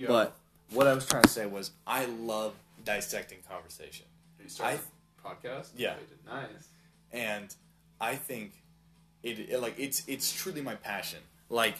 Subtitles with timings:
[0.00, 0.08] Yo.
[0.08, 0.34] But
[0.70, 2.54] what I was trying to say was, I love
[2.84, 4.06] dissecting conversation,
[4.42, 4.80] you started
[5.22, 5.68] a podcast.
[5.76, 5.94] Yeah.
[6.26, 6.68] Nice.
[7.12, 7.54] and
[8.00, 8.52] I think
[9.22, 11.18] it, it like it's it's truly my passion.
[11.50, 11.74] Like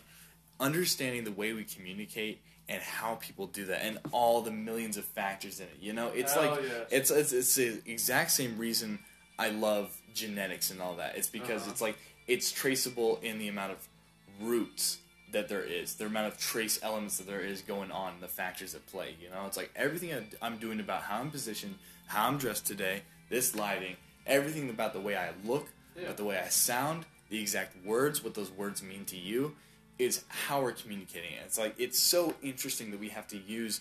[0.59, 5.05] understanding the way we communicate and how people do that, and all the millions of
[5.07, 5.79] factors in it.
[5.81, 6.87] You know, it's Hell like yes.
[6.91, 8.99] it's it's it's the exact same reason
[9.39, 11.17] I love genetics and all that.
[11.17, 11.71] It's because Uh-huh.
[11.71, 11.97] it's like
[12.27, 13.89] it's traceable in the amount of
[14.43, 14.99] roots
[15.33, 18.75] that there is, the amount of trace elements that there is going on, the factors
[18.75, 19.15] at play.
[19.23, 23.03] You know, it's like everything I'm doing about how I'm positioned, how I'm dressed today,
[23.29, 23.97] this lighting,
[24.27, 26.05] everything about the way I look, Yeah.
[26.05, 29.55] about the way I sound, the exact words, what those words mean to you,
[29.99, 31.43] is how we're communicating it.
[31.45, 33.81] It's like it's so interesting that we have to use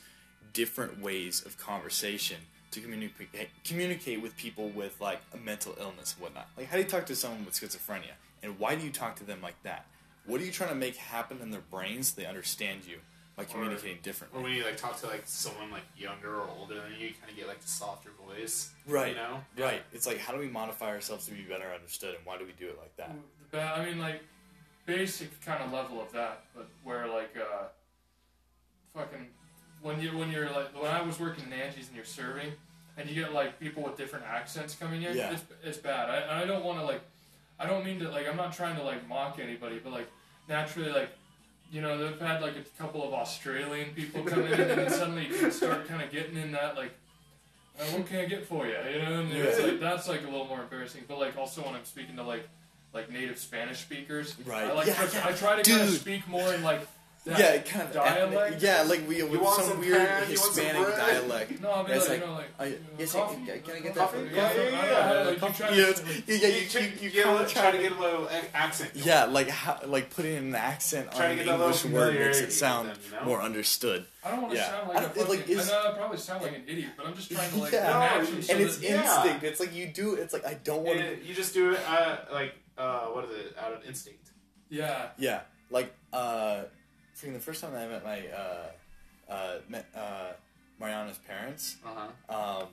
[0.53, 2.37] different ways of conversation
[2.71, 3.29] to communicate
[3.63, 6.47] communicate with people with like a mental illness and whatnot.
[6.57, 9.23] Like how do you talk to someone with schizophrenia, and why do you talk to
[9.23, 9.85] them like that?
[10.29, 12.97] What are you trying to make happen in their brains so they understand you
[13.35, 14.43] by communicating Or differently?
[14.43, 17.31] when you like talk to like someone like younger or older than you, you kind
[17.31, 18.69] of get like the softer voice.
[18.87, 19.09] Right.
[19.09, 19.39] You know.
[19.57, 19.81] Right.
[19.91, 22.51] It's like how do we modify ourselves to be better understood, and why do we
[22.59, 23.11] do it like that?
[23.51, 24.21] But, I mean, like,
[24.85, 27.65] basic kind of level of that, but where like, uh,
[28.95, 29.27] fucking,
[29.81, 32.51] when you when you're like when I was working in Angie's and you're serving,
[32.97, 35.31] and you get like people with different accents coming in, Yeah.
[35.33, 36.09] it's it's bad.
[36.09, 37.01] I I don't want to like,
[37.59, 40.07] I don't mean to like I'm not trying to like mock anybody, but like
[40.49, 41.09] naturally like.
[41.71, 45.27] You know, they've had like a couple of Australian people come in, and then suddenly
[45.27, 46.91] you can start kind of getting in that like,
[47.79, 48.73] uh, what can I get for you?
[48.91, 51.03] You know, and it's like that's like a little more embarrassing.
[51.07, 52.49] But like also when I'm speaking to like
[52.91, 54.63] like native Spanish speakers, Right.
[54.63, 55.27] I like Yeah, try, yeah.
[55.27, 56.81] I try to kind of speak more in like
[57.25, 58.61] yeah, kind of dialect.
[58.61, 60.27] Yeah, like we with some, some weird pan?
[60.27, 61.61] Hispanic dialect.
[61.61, 63.45] No, I mean like, like, you know like I- you know, yes, coffee?
[63.45, 64.17] can- can I get Coffee?
[64.23, 64.33] that?
[64.33, 65.29] Yeah, yeah, I yeah.
[65.31, 65.63] you Coffee?
[65.63, 67.91] try Yeah, to- yeah, yeah, You, you, you, you get a little, try to get
[67.91, 68.91] a little accent.
[68.95, 72.13] Yeah, like how, like putting an accent Try on an get that little English word
[72.19, 73.25] makes it sound know?
[73.25, 74.05] more understood.
[74.23, 74.69] I don't want to Yeah.
[74.69, 77.05] sound like a fucking, like, is- I know I probably sound like an idiot, but
[77.05, 77.83] I'm just trying to like Yeah.
[77.99, 79.01] match No, so and it's that- Yeah.
[79.23, 79.43] instinct.
[79.43, 80.15] It's like you do.
[80.15, 81.05] It's like I don't want to.
[81.05, 83.55] And you just do it uh, like uh, what is it?
[83.61, 84.31] Out of instinct.
[84.69, 85.09] yeah.
[85.17, 86.63] Yeah, like uh,
[87.21, 90.31] the first time that I met my uh, uh, met uh,
[90.79, 91.77] Mariana's parents.
[91.85, 92.61] Uh huh.
[92.61, 92.67] Um,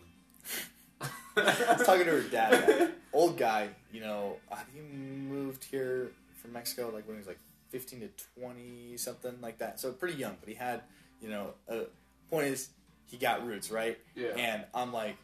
[1.37, 3.69] I was talking to her dad, old guy.
[3.93, 4.37] You know,
[4.73, 7.39] he moved here from Mexico like when he was like
[7.71, 8.09] fifteen to
[8.39, 9.81] twenty, something like that.
[9.81, 10.83] So pretty young, but he had,
[11.21, 11.81] you know, uh,
[12.31, 12.71] point is
[13.07, 13.99] he got roots, right?
[14.15, 14.29] Yeah.
[14.37, 15.17] And I'm like,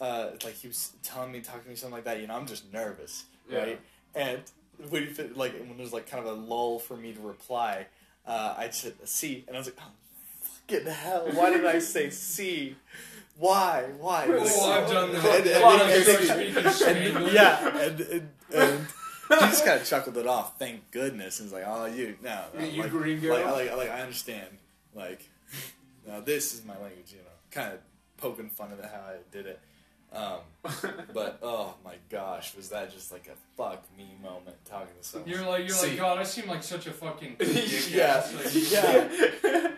[0.00, 2.20] uh, like he was telling me, talking to me, something like that.
[2.20, 3.58] You know, I'm just nervous, Yeah.
[3.58, 3.80] right?
[4.14, 4.40] And
[4.88, 7.86] when like when there's like kind of a lull for me to reply,
[8.26, 9.90] uh, I said C, and I was like, oh,
[10.68, 11.28] fucking hell!
[11.32, 12.76] Why did I say C?
[13.38, 13.84] Why?
[13.98, 14.26] Why?
[14.28, 15.46] Oh, I've done that.
[15.46, 18.86] And- yeah, and, and, and
[19.30, 20.58] he just kind of chuckled it off.
[20.58, 21.38] Thank goodness.
[21.40, 23.32] And he's like, "Oh, you no, no You like, gringo.
[23.32, 24.48] Like, I- like, like, I understand.
[24.94, 25.28] Like,
[26.06, 27.12] now this is my language.
[27.12, 27.78] You know, kind of
[28.18, 29.58] poking fun at how I did it.
[30.12, 30.38] Um,
[31.14, 35.30] but oh my gosh, was that just like a fuck me moment talking to someone?
[35.30, 35.90] You're like you're See.
[35.90, 36.18] like God.
[36.18, 37.36] I seem like such a fucking
[37.90, 39.70] yeah, yeah.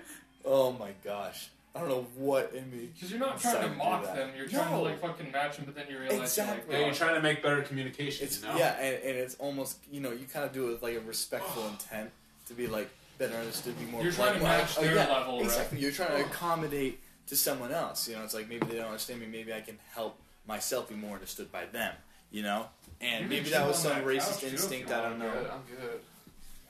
[0.45, 2.89] oh my gosh, I don't know what in me.
[2.95, 5.75] Because you're not trying to mock them, you're trying to like fucking match them, but
[5.75, 6.63] then you realize Exactly.
[6.65, 8.27] you're Yeah, like, you're trying to make better communication.
[8.27, 8.57] It's you know?
[8.57, 11.01] yeah, and, and it's almost you know you kind of do it with like a
[11.01, 12.11] respectful intent
[12.47, 12.89] to be like
[13.19, 14.03] better understood, be more.
[14.03, 15.69] You're trying to like, match oh, their yeah, level, right?
[15.77, 18.09] You're trying to accommodate to someone else.
[18.09, 19.27] You know, it's like maybe they don't understand me.
[19.27, 21.95] Maybe I can help myself be more understood by them.
[22.31, 22.67] You know,
[23.01, 24.89] and You maybe that was some that racist couch, instinct.
[24.89, 25.11] you I want.
[25.11, 25.27] don't know.
[25.29, 25.51] I'm good.
[25.51, 26.01] I'm good.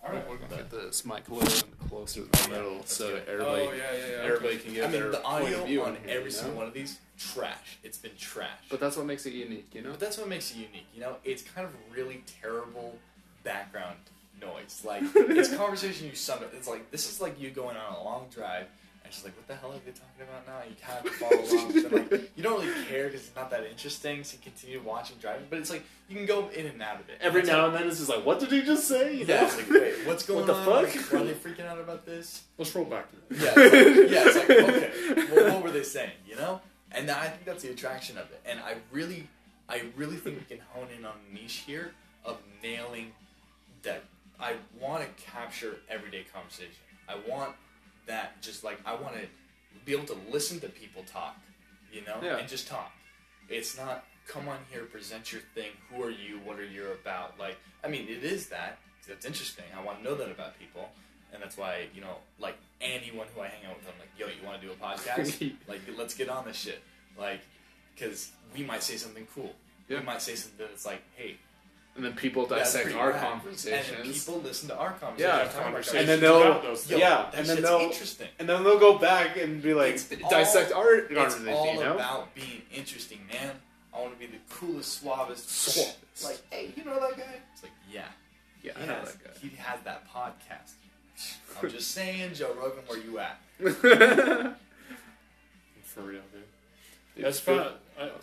[0.04, 0.28] all right.
[0.28, 3.72] We're gonna get this mic a little closer to the middle so that everybody, Oh
[3.72, 4.22] yeah, yeah, yeah.
[4.24, 4.64] everybody okay.
[4.64, 6.58] can get I mean, their the point audio view on here, every you single know?
[6.58, 7.78] one of these trash.
[7.84, 8.48] It's been trash.
[8.70, 9.90] But that's what makes it unique, you know.
[9.90, 10.86] But that's what makes it unique.
[10.94, 12.98] You know, it's kind of really terrible
[13.44, 13.98] background
[14.40, 14.82] noise.
[14.84, 18.26] Like it's conversation you sum It's like this is like you going on a long
[18.34, 18.66] drive,
[19.12, 21.43] and she's like, "What the hell are they talking about now?" You kind of follow
[21.43, 24.25] along, but then, like you don't really care because it's not that interesting.
[24.25, 27.09] So you continue watching driving, but it's like you can go in and out of
[27.09, 27.19] it.
[27.21, 29.17] Every It's now like, and then, it's just like, what did he just say?
[29.17, 29.47] You yeah, know?
[29.47, 30.65] it's like, wait, what's going the on?
[30.65, 30.95] fuck?
[30.95, 32.45] Like, why are they freaking out about this?
[32.56, 33.09] Let's roll back.
[33.31, 36.12] Yeah, it's like, yeah, it's like okay, well, what were they saying?
[36.26, 36.61] You know,
[36.93, 38.41] and I think that's the attraction of it.
[38.47, 39.29] And I really,
[39.69, 41.93] I really think we can hone in on a niche here
[42.25, 43.12] of nailing
[43.82, 44.05] that.
[44.41, 46.73] I want to capture everyday conversation.
[47.08, 47.55] I want
[48.06, 49.22] that just like I want to
[49.84, 51.37] be able to listen to people talk,
[51.93, 52.37] you know, Yeah.
[52.38, 52.93] and just talk.
[53.49, 55.70] It's not come on here, present your thing.
[55.90, 56.38] Who are you?
[56.44, 57.38] What are you about?
[57.38, 58.78] Like, I mean, it is that.
[59.08, 59.64] That's interesting.
[59.76, 60.88] I want to know that about people,
[61.32, 64.26] and that's why you know, like anyone who I hang out with, I'm like, yo,
[64.28, 65.52] you want to do a podcast?
[65.69, 66.81] like, let's get on this shit.
[67.19, 67.40] Like,
[67.94, 69.52] because we might say something cool.
[69.88, 69.98] Yeah.
[70.00, 71.37] We might say something that's like, hey,
[71.94, 73.41] and then people That's dissect our rad.
[73.44, 75.21] And people listen to our conversations.
[75.56, 78.29] Yeah, conversations And then they'll- about those Yo, yeah, that and then they'll- interesting.
[78.39, 81.53] and then they'll go back and be like It's dissect all- our It's conversation.
[81.55, 81.94] all You know?
[81.97, 83.61] about being interesting, man.
[83.94, 85.50] I want to be the coolest, suavest.
[85.50, 86.25] Suavest.
[86.25, 87.41] Like, hey, you know that guy?
[87.53, 88.05] It's like, yeah.
[88.62, 89.31] yeah, he I know has, that guy.
[89.41, 90.73] He has that podcast.
[91.62, 93.39] I'm just saying, Joe Rogan, where you at?
[95.85, 96.43] For real, dude.
[97.17, 97.67] Dude, That's fun.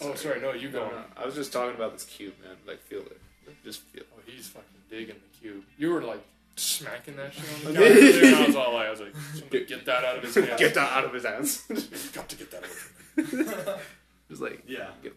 [0.02, 0.42] Oh, sorry.
[0.42, 0.88] No, you go.
[0.88, 2.56] No, no, I was just talking about this cube, man.
[2.66, 3.22] Like, feel it.
[3.50, 4.04] Like, just feel.
[4.16, 5.64] Oh, he's fucking digging the cube.
[5.78, 6.24] You were like
[6.56, 8.26] smacking that shit on the I counter.
[8.26, 10.60] and I was all like, I was like, somebody get that out of his hands.
[10.60, 11.62] Get that out of his hands.
[12.14, 12.70] Got to get that out.
[13.18, 13.80] of him.
[14.30, 14.90] just like, Yeah.
[15.04, 15.14] get,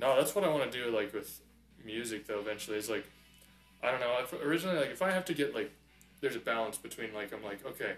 [0.00, 0.90] No, that's what I want to do.
[0.90, 1.40] Like with
[1.84, 2.38] music, though.
[2.40, 3.04] Eventually, is like,
[3.82, 4.16] I don't know.
[4.22, 5.70] If, originally, like if I have to get like,
[6.20, 7.92] there's a balance between like I'm like okay,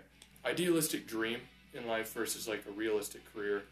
[0.45, 1.41] idealistic dream
[1.75, 3.63] in life versus like a realistic career.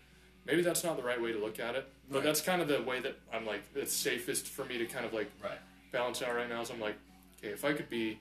[0.46, 2.24] Maybe that's not the right way to look at it, but Right.
[2.24, 5.12] that's kind of the way that I'm like it's safest for me to kind of
[5.12, 5.58] like Right.
[5.92, 6.62] balance out right now.
[6.64, 6.96] So I'm like,
[7.38, 8.18] okay, if I could be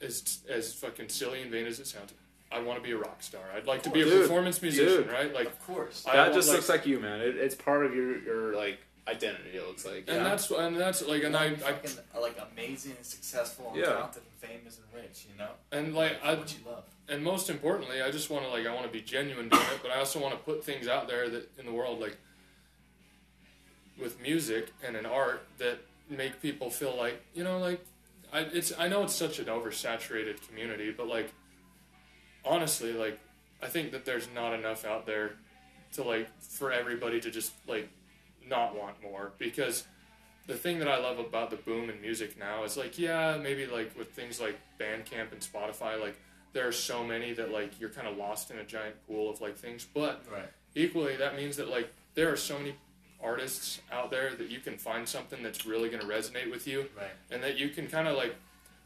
[0.00, 2.12] as as fucking silly and vain as it sounds,
[2.52, 3.42] I want to be a rock star.
[3.54, 5.10] I'd like to be a Dude, performance musician, dude.
[5.12, 5.32] right?
[5.32, 6.04] Like, Of course.
[6.06, 7.20] I that want, just like- looks like you, man.
[7.20, 8.78] It, it's part of your, your like
[9.08, 9.50] identity.
[9.56, 10.04] It looks like.
[10.08, 10.24] and Yeah.
[10.24, 11.72] that's and that's like, and I, Being I
[12.16, 13.86] uh, like amazing and successful and Yeah.
[13.86, 15.50] talented and famous and rich, you know?
[15.72, 16.84] and like I what you love.
[17.08, 19.80] And most importantly, I just want to like I want to be genuine doing it,
[19.82, 22.16] but I also want to put things out there that in the world like
[24.00, 25.78] with music and in art that
[26.10, 27.84] make people feel like you know like
[28.32, 31.32] I it's I know it's such an oversaturated community, but like
[32.44, 33.18] honestly, like
[33.62, 35.32] I think that there's not enough out there
[35.92, 37.88] to like for everybody to just like
[38.46, 39.32] not want more.
[39.38, 39.84] Because
[40.46, 43.66] the thing that I love about the boom in music now is like yeah maybe
[43.66, 46.16] like with things like Bandcamp and Spotify like
[46.56, 49.40] there are so many that like you're kind of lost in a giant pool of
[49.42, 50.48] like things but Right.
[50.74, 52.74] equally that means that like there are so many
[53.22, 56.86] artists out there that you can find something that's really going to resonate with you
[56.96, 57.10] Right.
[57.30, 58.34] and that you can kind of like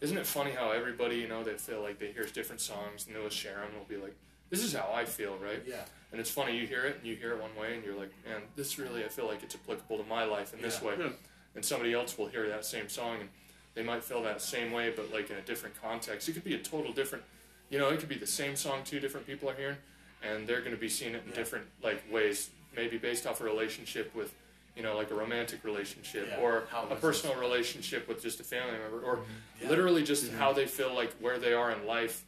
[0.00, 3.14] isn't it funny how everybody you know they feel like they hear different songs and
[3.14, 4.14] Noah Sharon will be like
[4.50, 5.84] this is how I feel right Yeah.
[6.10, 8.12] and it's funny you hear it and you hear it one way and you're like
[8.26, 11.10] man this really I feel like it's applicable to my life in this way Yeah.
[11.54, 13.28] and somebody else will hear that same song and
[13.74, 16.54] they might feel that same way but like in a different context it could be
[16.54, 17.22] a total different
[17.70, 19.76] you know it could be the same song two different people are hearing
[20.22, 21.36] and they're going to be seeing it in Yeah.
[21.36, 24.34] different like ways maybe based off a relationship with
[24.76, 26.40] you know like a romantic relationship Yeah.
[26.40, 29.62] or How a personal relationship with just a family member or mm-hmm.
[29.62, 29.68] Yeah.
[29.70, 30.38] literally just mm-hmm.
[30.38, 32.24] how they feel like where they are in life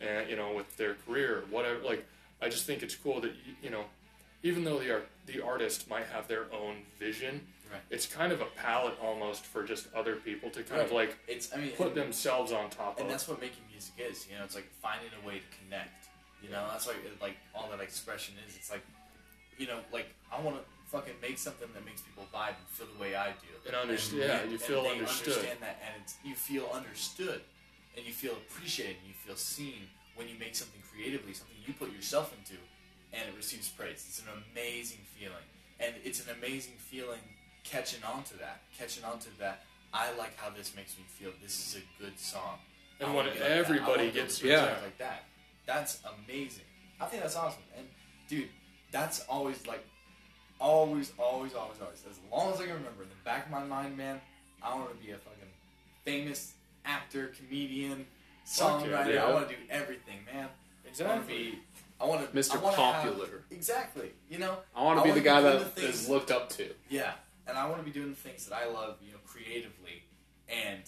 [0.00, 2.04] and you know with their career whatever like
[2.42, 3.32] i just think it's cool that
[3.62, 3.84] you know
[4.42, 7.80] even though the art, the artist might have their own vision Right.
[7.90, 11.54] it's kind of a palette almost for just other people to kind of like It's,
[11.54, 14.26] I mean, put themselves on top and of And that's what making music is.
[14.30, 16.08] You know, it's like finding a way to connect.
[16.42, 18.56] You know, that's why like all that expression is.
[18.56, 18.82] It's like,
[19.58, 22.86] you know, like I want to fucking make something that makes people vibe and feel
[22.96, 23.52] the way I do.
[23.66, 25.34] And underst- yeah, you and feel they understood.
[25.34, 27.40] Understand that, and it's, you feel understood,
[27.96, 29.86] and you feel appreciated, and you feel seen
[30.16, 32.58] when you make something creatively, something you put yourself into,
[33.12, 34.04] and it receives praise.
[34.08, 35.46] It's an amazing feeling,
[35.78, 37.22] and it's an amazing feeling
[37.64, 39.64] catching on to that, catching on to that.
[39.92, 41.30] I like how this makes me feel.
[41.42, 42.58] This is a good song.
[43.00, 44.74] And when like everybody wanna gets- yeah.
[44.82, 45.24] like that,
[45.66, 46.64] that's amazing.
[47.00, 47.62] I think that's awesome.
[47.76, 47.86] And
[48.28, 48.48] dude,
[48.92, 49.84] that's always like,
[50.60, 52.04] always, always, always, always.
[52.08, 54.20] As long as I can remember, in the back of my mind, man,
[54.62, 55.48] I want to be a fucking
[56.04, 56.52] famous
[56.84, 58.06] actor, comedian,
[58.46, 59.14] songwriter.
[59.14, 59.24] yeah.
[59.24, 60.48] I want to do everything, man.
[60.86, 61.06] Exactly.
[61.06, 61.58] I want to be.
[62.00, 62.38] I want to.
[62.38, 62.56] Mr.
[62.56, 63.26] I Popular.
[63.26, 64.10] Have, exactly.
[64.28, 64.56] You know.
[64.74, 66.66] I want to be the guy that is looked up to.
[66.88, 67.12] Yeah,
[67.50, 70.04] and I want to be doing the things that I love, you know, creatively,
[70.48, 70.82] and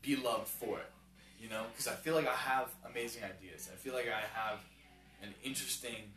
[0.00, 0.90] be loved for it.
[1.40, 3.68] You know, because I feel like I have amazing ideas.
[3.72, 4.58] I feel like I have
[5.22, 6.10] an interesting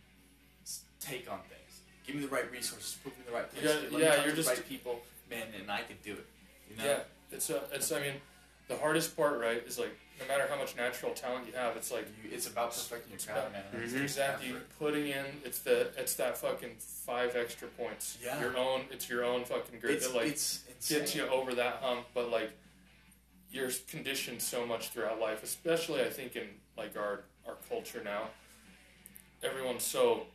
[1.00, 1.81] take on things.
[2.07, 3.63] Give me the right resources, put me in the right place.
[3.65, 6.13] Yeah, let me yeah, you're to the just- right people, man, and I could do
[6.13, 6.25] it.
[6.69, 6.85] You know?
[6.85, 7.00] yeah
[7.31, 8.13] it's a, it's i mean
[8.71, 11.91] the hardest part right is like no matter how much natural talent you have it's
[11.91, 13.63] like You, it's about perfecting your craft, man.
[13.73, 14.01] Mhm.
[14.03, 18.39] exactly putting in it's the it's that fucking five extra points Yeah.
[18.39, 21.75] your own it's your own fucking grit It's, that like it's gets you over that
[21.81, 22.51] hump but like
[23.51, 26.47] you're conditioned so much throughout life especially i think in
[26.77, 28.23] like our our culture now
[29.43, 30.27] everyone's so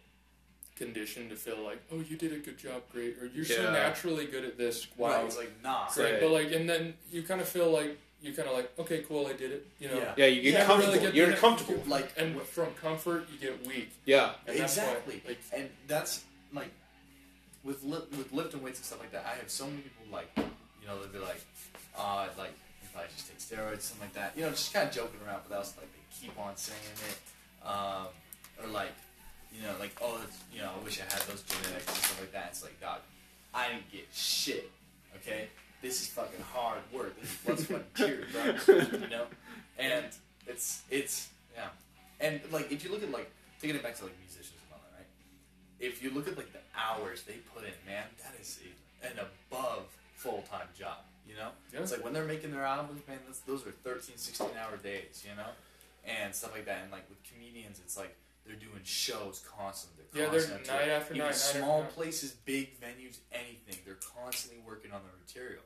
[0.76, 4.26] conditioned to feel like oh you did a good job great or you're so naturally
[4.26, 5.84] good at this wow it's like nah.
[5.96, 6.20] Right, Right.
[6.20, 9.26] but like, and then you kind of feel like you kind of like, okay, cool,
[9.26, 9.66] I did it.
[9.78, 10.14] You know, Yeah.
[10.16, 10.92] Yeah, you get Yeah, comfortable.
[10.94, 11.82] really get You're the- comfortable.
[11.86, 13.90] Like and from comfort you get weak.
[14.04, 14.32] Yeah.
[14.46, 15.22] And that's why, exactly.
[15.26, 16.70] like, and that's like
[17.64, 19.24] with li- with lifting weights and stuff like that.
[19.26, 21.40] I have so many people like you know they'll be like,
[21.98, 24.36] uh, like if I just take steroids, something like that.
[24.36, 26.78] You know, just kind of joking around, but that's like they keep on saying
[27.10, 28.06] it, um,
[28.62, 28.92] or like
[29.52, 32.20] you know, like oh, it's, you know, I wish I had those genetics and stuff
[32.20, 32.48] like that.
[32.50, 33.00] It's like, dog,
[33.54, 34.70] I didn't get shit.
[35.16, 35.48] Okay,
[35.82, 37.14] this is fucking hard work.
[37.20, 38.32] This is sweat, and tears,
[38.64, 38.76] bro.
[39.00, 39.26] You know,
[39.78, 40.04] and
[40.46, 41.68] it's it's yeah,
[42.20, 43.30] and like if you look at like
[43.60, 45.06] taking it back to like musicians and all that, right?
[45.80, 48.58] If you look at like the hours they put in, man, that is
[49.02, 49.84] a, an above
[50.16, 50.98] full time job.
[51.28, 51.80] You know, Yeah.
[51.80, 53.18] it's like when they're making their albums, man.
[53.46, 55.24] Those are 13, 16 hour days.
[55.28, 55.50] You know,
[56.06, 56.82] and stuff like that.
[56.84, 58.14] And like with comedians, it's like
[58.46, 60.04] they're doing shows constantly.
[60.12, 60.48] They're Yeah, they're
[60.78, 61.90] night after even night, night after small night.
[61.92, 63.76] places, big venues, anything.
[63.84, 65.62] They're constantly working on their material,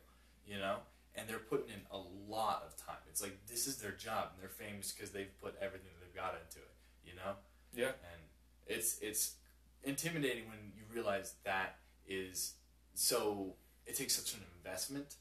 [0.46, 0.78] you know,
[1.14, 2.96] and they're putting in a lot of time.
[3.08, 6.34] It's like this is their job, and they're famous because they've put everything they've got
[6.46, 7.34] into it, you know.
[7.74, 7.88] Yeah.
[8.12, 8.20] And
[8.66, 9.34] it's it's
[9.82, 12.54] intimidating when you realize that is
[12.94, 13.54] so.
[13.86, 15.16] It takes such an investment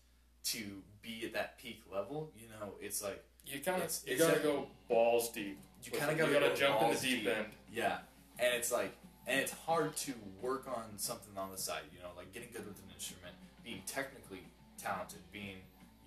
[0.45, 2.31] to be at that peak level.
[2.37, 5.57] You know, it's like You kind of It's- you it's gotta go balls deep.
[5.83, 7.45] You kind of got to gotta jump in the deep end.
[7.73, 7.97] Yeah,
[8.39, 8.95] and it's like,
[9.27, 11.81] and it's hard to work on something on the side.
[11.93, 14.41] You know, like getting good with an instrument, being technically
[14.77, 15.57] talented, being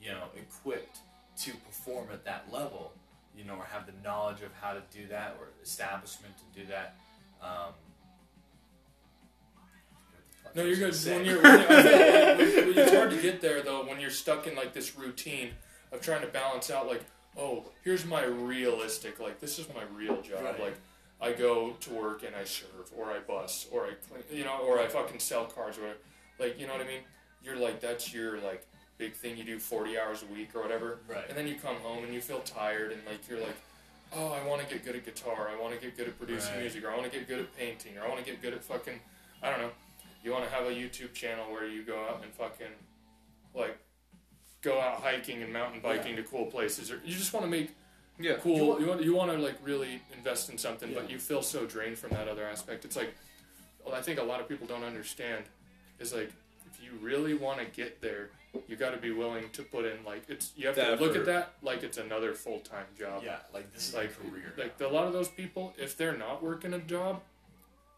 [0.00, 0.98] you know equipped
[1.42, 2.92] to perform at that level.
[3.36, 6.66] You know, or have the knowledge of how to do that, or establishment to do
[6.66, 6.96] that.
[7.42, 7.72] Um,
[10.54, 10.94] No, you're good.
[10.94, 11.16] Say.
[11.16, 14.00] When you're, when you're I feel like when- it's hard to get there though when
[14.00, 15.52] you're stuck in like this routine
[15.92, 17.02] of trying to balance out like,
[17.38, 20.42] oh, here's my realistic like this is my real job.
[20.44, 20.60] Right.
[20.60, 20.74] Like
[21.20, 24.58] I go to work and I serve or I bus or I clean, you know,
[24.66, 25.98] or I fucking sell cars or whatever.
[26.38, 27.00] Like you know what I mean?
[27.42, 28.66] You're like that's your like
[28.98, 31.00] big thing you do 40 hours a week or whatever.
[31.08, 31.24] Right.
[31.28, 33.56] And then you come home and you feel tired and like you're like,
[34.14, 35.50] oh, I want to get good at guitar.
[35.50, 36.60] I want to get good at producing Right.
[36.60, 36.84] music.
[36.84, 37.96] Or I want to get good at painting.
[37.98, 39.00] Or I want to get good at fucking,
[39.42, 39.70] I don't know.
[40.22, 42.68] You want to have a YouTube channel where you go out and fucking,
[43.54, 43.76] like,
[44.62, 46.90] go out hiking and mountain biking to cool places.
[46.90, 47.70] Or you just want to make
[48.18, 48.34] Yeah.
[48.40, 48.56] cool.
[48.56, 51.42] You want- You want, you want to like really invest in something, but you feel
[51.42, 52.84] so drained from that other aspect.
[52.84, 53.14] It's like,
[53.84, 55.44] well, I think a lot of people don't understand
[55.98, 56.30] is like
[56.72, 58.30] if you really want to get there,
[58.68, 60.52] you got to be willing to put in like it's.
[60.56, 61.20] You have The to look effort.
[61.20, 63.22] at that like it's another full time job.
[63.24, 64.52] yeah, like this is Like, my career.
[64.56, 67.22] like a lot of those people, if they're not working a job,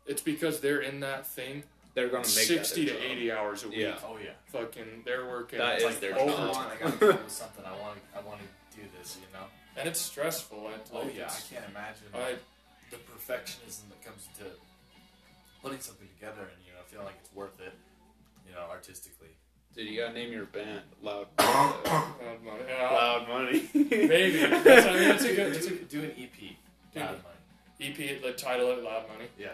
[0.07, 3.11] it's because they're in that thing They're gonna make sixty that to job.
[3.11, 3.79] eighty hours a week.
[3.79, 3.99] Yeah.
[4.05, 4.31] oh yeah.
[4.47, 5.59] Fucking, they're working.
[5.61, 6.29] That It's is like, their job.
[6.29, 7.65] I gotta come up with something.
[7.65, 8.19] I want to.
[8.19, 9.17] I want to do this.
[9.21, 9.47] You know.
[9.77, 10.71] and it's stressful.
[10.75, 12.35] It's Oh like yeah, I can't imagine I,
[12.91, 14.45] the perfectionism that comes to
[15.63, 17.73] putting something together and you know feeling like it's worth it.
[18.49, 19.29] You know, artistically.
[19.77, 21.27] Dude, you gotta name your band Loud.
[21.39, 22.61] Loud money.
[22.69, 23.69] Yeah, Loud Money.
[23.75, 24.39] maybe.
[24.47, 25.57] That's, I mean, it's a good.
[25.57, 26.57] It's a do, do an EP.
[26.95, 27.99] Loud money.
[27.99, 29.29] EP, like title it Loud Money.
[29.39, 29.49] Yeah.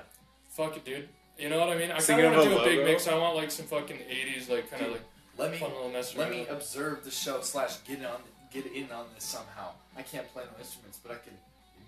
[0.50, 1.08] Fuck it, dude.
[1.40, 1.90] You know what I mean?
[1.90, 3.08] I kind Thinking of of want to do a big mix.
[3.08, 5.02] I want like some fucking '80s, like kind of like
[5.38, 6.38] Let me fun little mess let around.
[6.38, 8.20] me observe the show slash get on
[8.52, 9.70] get in on this somehow.
[9.96, 11.32] I can't play no instruments, but I can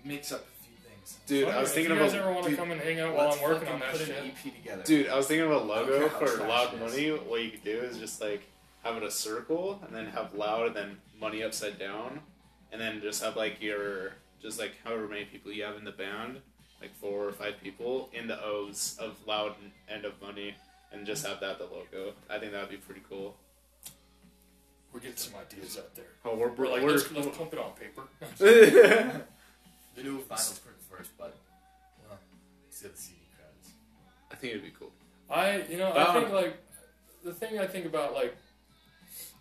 [0.03, 1.17] mix up a few things.
[1.27, 2.59] Dude, Fuck I was it, thinking if of you guys a ever want to dude,
[2.59, 4.17] come and hang out while Let's I'm working fucking on that put shit.
[4.17, 4.83] an EP together.
[4.83, 6.81] Dude, I was thinking of a I don't logo care how for trash Loud it
[6.81, 6.91] is.
[6.91, 7.09] Money.
[7.29, 8.43] What you could do is just like
[8.83, 12.21] have it a circle and then have loud and then money upside down,
[12.71, 15.91] and then just have like your just like however many people you have in the
[15.91, 16.39] band,
[16.83, 19.55] like four or five people in the O's of loud
[19.89, 20.53] and of money,
[20.91, 22.13] and just have that the logo.
[22.29, 23.35] I think that would be pretty cool.
[24.91, 26.05] We're getting some ideas out there.
[26.23, 28.03] Oh, we're We're like, we're, let's, let's pump it on paper.
[29.95, 31.35] The new vinyl print first, but
[32.07, 32.17] well,
[32.69, 33.69] see the CD crowds.
[34.31, 34.91] I think it'd be cool.
[35.29, 36.57] I, you know, Um, I think like
[37.23, 38.35] the thing I think about like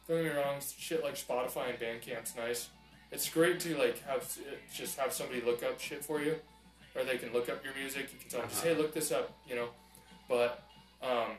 [0.08, 2.68] don't get me wrong, shit like Spotify and Bandcamp's nice.
[3.10, 4.26] It's great to like have
[4.74, 6.36] just have somebody look up shit for you,
[6.94, 8.08] or they can look up your music.
[8.12, 9.68] You can tell them just hey, look this up, you know.
[10.28, 10.62] But
[11.02, 11.32] um,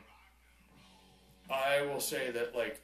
[1.50, 2.80] I will say that like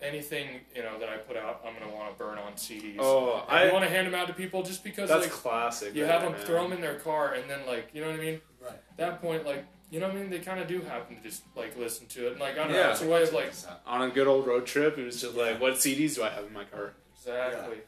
[0.00, 2.96] anything you know that I put out, I'm gonna want to burn on CDs.
[2.98, 5.94] Oh, I I want to hand them out to people just because that's like classic.
[5.94, 6.40] you right, have them man.
[6.42, 8.96] throw them in their car and then like you know what I mean Right.
[8.96, 10.30] that point, like, you know what I mean?
[10.30, 12.32] They kind of do happen to just, like, listen to it.
[12.34, 12.92] And, like, I don't know, Yeah.
[12.92, 13.52] it's a way of, like,
[13.84, 14.96] on a good old road trip.
[14.98, 15.42] It was just Yeah.
[15.42, 16.92] like, what CDs do I have in my car?
[17.12, 17.58] exactly.
[17.58, 17.78] Exactly.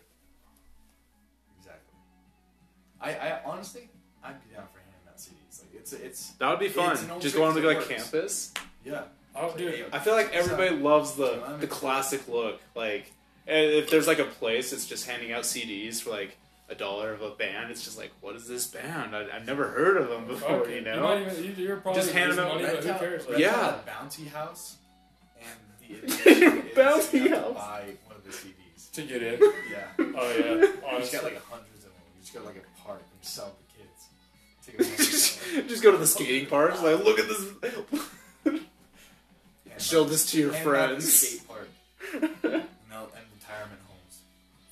[3.05, 3.89] I, I honestly,
[4.23, 5.61] I'd be down for handing out CDs.
[5.61, 6.93] Like it's it's That would be fun.
[6.93, 7.89] It's an old Just going to that like works.
[7.89, 8.55] campus.
[8.85, 9.03] yeah.
[9.37, 9.87] Oh, dude.
[9.93, 12.61] I feel like everybody loves the the in- classic look.
[12.77, 13.13] Like,
[13.47, 16.37] if there's like a place that's just handing out CDs for like
[16.69, 19.15] a dollar of a band, it's just like, what is this band?
[19.15, 20.61] I, I've never heard of them before.
[20.61, 20.85] Fuck You it.
[20.85, 21.03] know?
[21.03, 23.23] might even, you, you're probably Just hand losing them out money, but who cares?
[23.25, 23.55] rent Like, Yeah.
[23.61, 24.77] out bounty house,
[25.41, 25.49] and
[25.81, 27.55] the Your admission is bounty you to house.
[27.55, 28.91] buy one of the CDs.
[28.93, 29.41] To get in.
[29.71, 29.85] Yeah.
[30.17, 30.55] Oh, yeah.
[30.55, 32.03] You just got like hundreds of them.
[32.15, 32.74] You just got like a park and
[33.25, 33.57] Sell
[34.67, 35.41] the kids.
[35.69, 36.81] Just go to the skating park.
[36.83, 38.61] Like, look at this.
[39.91, 41.13] Show this to your the uh, friends.
[41.13, 41.69] Skate park.
[42.91, 44.21] No, and retirement homes.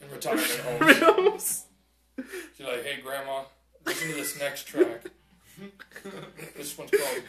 [0.00, 1.64] in retirement homes.
[2.56, 3.42] She's like, hey, Grandma,
[3.84, 5.06] listen to this next track.
[6.56, 7.22] This one's called.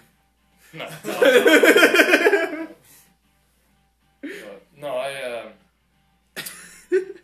[0.74, 0.90] No.
[4.78, 5.54] No, I um,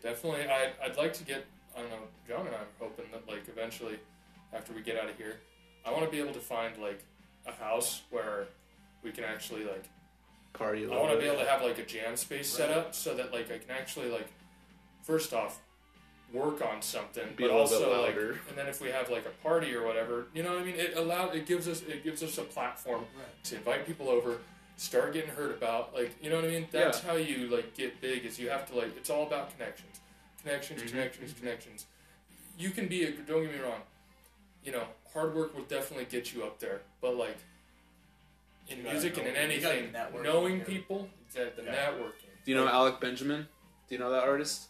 [0.02, 0.48] definitely.
[0.48, 1.44] I, I'd like to get
[1.80, 2.06] I don't know.
[2.28, 3.98] John and I are hoping that like eventually,
[4.52, 5.40] after we get out of here,
[5.84, 7.02] I want to be able to find like
[7.46, 8.46] a house where
[9.02, 9.84] we can actually like.
[10.52, 10.84] Party.
[10.84, 13.14] a I want to be able to have like a jam space set up so
[13.14, 14.26] that like I can actually like,
[15.02, 15.60] first off,
[16.32, 19.72] work on something, Be but also like, and then if we have like a party
[19.74, 20.74] or whatever, you know what I mean?
[20.74, 23.44] It allow it gives us it gives us a platform Right.
[23.44, 24.38] to invite people over,
[24.76, 25.94] start getting heard about.
[25.94, 26.66] Like, you know what I mean?
[26.72, 28.24] That's how you like get big.
[28.24, 28.96] Is you have to like.
[28.96, 30.00] It's all about connections,
[30.42, 30.88] connections, Mhm.
[30.90, 31.86] connections, connections.
[32.58, 33.04] You can be.
[33.04, 33.82] A, don't get me wrong.
[34.64, 37.36] You know, hard work will definitely get you up there, but like
[38.68, 40.64] in You gotta music and in know- you gotta anything, knowing here.
[40.64, 41.90] people, that the Yeah.
[41.92, 42.28] networking.
[42.44, 43.48] Do you know Alec Benjamin?
[43.88, 44.68] Do you know that artist?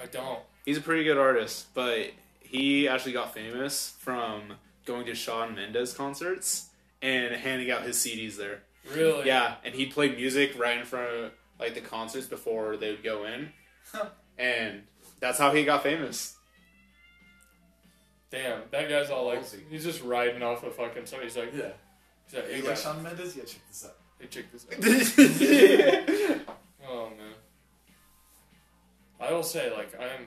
[0.00, 0.40] I don't.
[0.64, 5.94] He's a pretty good artist, but he actually got famous from going to Shawn Mendes
[5.94, 6.70] concerts
[7.02, 8.62] and handing out his CDs there.
[8.84, 9.26] Really?
[9.26, 13.02] Yeah, and he'd play music right in front of like the concerts before they would
[13.02, 13.52] go in,
[14.38, 14.86] and
[15.20, 16.36] that's how he got famous.
[18.30, 19.60] Damn, that guy's all like, Ballsy.
[19.68, 21.06] he's just riding off a fucking.
[21.06, 21.70] So he's like, Yeah.
[22.26, 23.36] he's like, hey, You like guys, Shawn Mendes?
[23.36, 23.96] Yeah, check this out.
[24.20, 24.66] hey, check this
[26.38, 26.56] out.
[26.92, 27.34] Oh man.
[29.20, 30.26] I will say, like, I'm.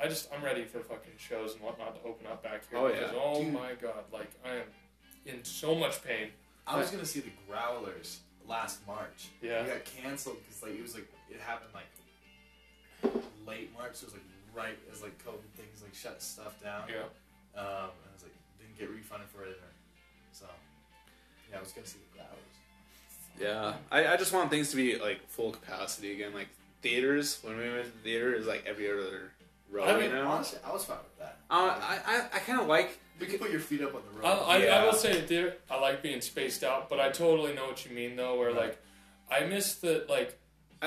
[0.00, 2.88] I just I'm ready for fucking shows and whatnot to open up back here Oh,
[2.88, 3.18] because yeah.
[3.22, 3.52] oh Dude.
[3.52, 4.62] my god, like I am
[5.26, 6.28] in so much pain.
[6.66, 9.28] I was gonna see the Growlers last March.
[9.42, 9.62] Yeah.
[9.62, 11.84] It got canceled because like it was like it happened like
[13.46, 13.94] late March.
[13.96, 14.22] So it was like
[14.54, 16.82] right as like COVID things like shut stuff down.
[16.88, 17.02] Yeah.
[17.60, 19.50] Um, and I was like didn't get refunded for it.
[19.50, 19.72] Or,
[20.32, 20.46] so
[21.50, 23.74] yeah, I was gonna see the Growlers.
[23.90, 26.34] I, I just want things to be like full capacity again.
[26.34, 26.48] Like
[26.82, 29.32] theaters, when we went to the theater, is like every other
[29.70, 29.84] row.
[29.84, 31.38] I mean, you know, Honestly, I was fine with that.
[31.50, 34.26] uh, I I, I kind of like you can put your feet up on the
[34.26, 34.42] I, road.
[34.46, 34.84] I, I Yeah.
[34.84, 35.54] will say it there.
[35.70, 38.38] I like being spaced out, but I totally know what you mean though.
[38.38, 38.66] Where Right.
[38.68, 38.78] like
[39.30, 40.34] I miss the like I,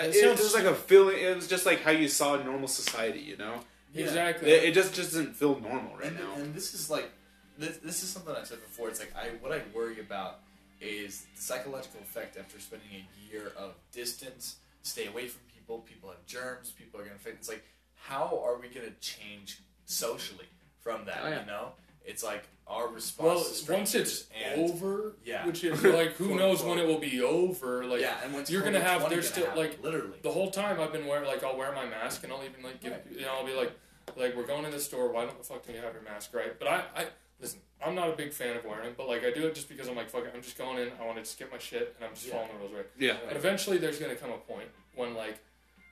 [0.06, 1.18] It it, sounds- was like a feeling.
[1.20, 3.20] It was just like how you saw normal society.
[3.20, 3.62] You know,
[3.94, 4.06] Yeah.
[4.06, 4.50] exactly.
[4.52, 6.34] it, it just just doesn't feel normal right and, now.
[6.36, 7.10] and this is like
[7.58, 8.90] this, this is something I said before.
[8.90, 10.40] It's like I what I worry about
[10.80, 15.80] is the psychological effect after spending a year of distance, stay away from people.
[15.80, 16.72] People have germs.
[16.72, 17.34] People are gonna fit.
[17.40, 17.64] It's like
[17.96, 20.46] how are we gonna change socially
[20.80, 21.20] from that?
[21.24, 21.40] Oh, yeah.
[21.42, 21.72] You know,
[22.06, 23.28] it's like our response.
[23.28, 25.46] well, to once it's and over, Yeah.
[25.46, 26.78] which is like who knows unquote.
[26.78, 27.86] when it will be over.
[27.86, 30.32] Like yeah, and once you're gonna have- COVID-20 there's gonna still, happen, like, literally the
[30.32, 32.92] whole time I've been wearing like I'll wear my mask and I'll even like give
[32.92, 33.04] Right.
[33.12, 33.72] you know I'll be like
[34.16, 36.34] like we're going to the store why don't the fuck do you have your mask
[36.34, 37.06] right but I I
[37.40, 39.70] listen I'm not a big fan of wearing it but like I do it just
[39.70, 41.58] because I'm like fuck it I'm just going in I want to just get my
[41.58, 42.34] shit and I'm just Yeah.
[42.34, 45.40] following the rules right yeah, and eventually there's gonna come a point when like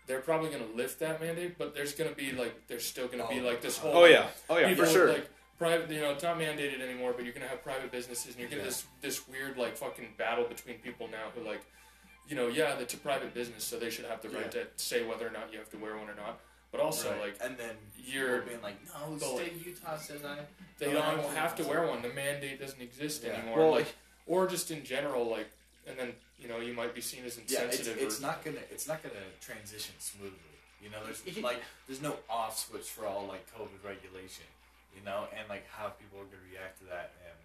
[0.08, 3.40] they're probably gonna lift that mandate but there's gonna be like there's still gonna be
[3.40, 5.10] Oh, like this whole oh yeah, oh yeah, for sure.
[5.10, 8.39] Like private, you know, it's not mandated anymore, but you're gonna have private businesses, and
[8.39, 8.68] you're gonna Yeah.
[8.68, 11.62] this this weird like fucking battle between people now who like,
[12.28, 15.04] you know, yeah, it's a private business, so they should have the right to say
[15.04, 16.39] whether or not you have to wear one or not.
[16.72, 17.22] But also Right.
[17.22, 20.46] like and then you're being like, no, but, state of Utah says I.
[20.78, 21.39] they don't don't have to.
[21.39, 22.02] have to wear one.
[22.02, 23.34] The mandate doesn't exist Yeah.
[23.34, 23.60] anymore.
[23.60, 23.88] Well, like
[24.26, 25.48] or just in general, like,
[25.88, 27.62] and then you know you might be seen as insensitive.
[27.62, 28.04] Yeah, it's, insensitive.
[28.08, 30.39] it's or, not gonna it's not gonna transition smoothly.
[30.82, 34.44] You know, there's like there's no off switch for all like COVID regulation.
[34.96, 37.38] You know, and like how people are gonna react to that and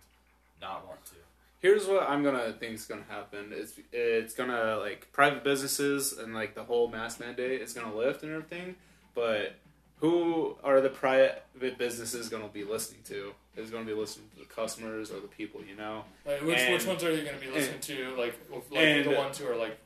[0.61, 1.15] not want to.
[1.61, 3.53] Here's what I'm gonna think is gonna happen.
[3.53, 8.23] It's it's gonna like private businesses and like the whole mask mandate is gonna lift
[8.23, 8.77] and everything,
[9.15, 9.57] but
[10.01, 11.43] who are the private
[11.79, 13.35] businesses gonna be listening to?
[13.57, 16.05] Is gonna be listening to the customers or the people, you know?
[16.25, 18.17] like, which, which ones are you going to be listening to?
[18.17, 18.39] Like,
[18.71, 19.77] like and- the ones who are like,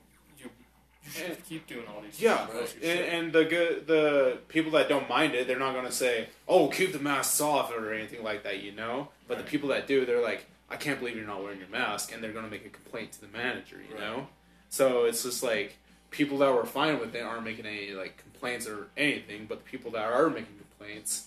[1.04, 2.20] you, should and- keep doing all these.
[2.20, 5.92] Yeah, grocery and, and the good the people that don't mind it, they're not gonna
[5.92, 9.08] say, "Oh, keep the masks off" or anything like that, you know.
[9.28, 12.12] But the people that do, they're like, "I can't believe you're not wearing your mask,"
[12.12, 14.00] and they're gonna make a complaint to the manager, you Right.
[14.04, 14.28] know.
[14.70, 15.76] So it's just like
[16.10, 19.70] people that were fine with it aren't making any like complaints or anything, but the
[19.70, 21.26] people that are making complaints,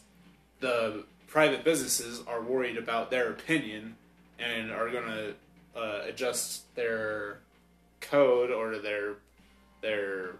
[0.59, 3.95] the private businesses are worried about their opinion
[4.39, 5.33] and are gonna
[5.75, 7.39] uh, adjust their
[8.01, 9.15] code or their
[9.81, 10.31] their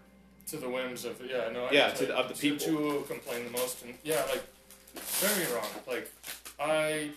[0.46, 2.06] to the whims of yeah no I Yeah, to it.
[2.08, 2.58] the- of the people.
[2.66, 4.42] to who complain the most and yeah like
[5.20, 6.10] don't get me wrong like
[6.58, 7.10] I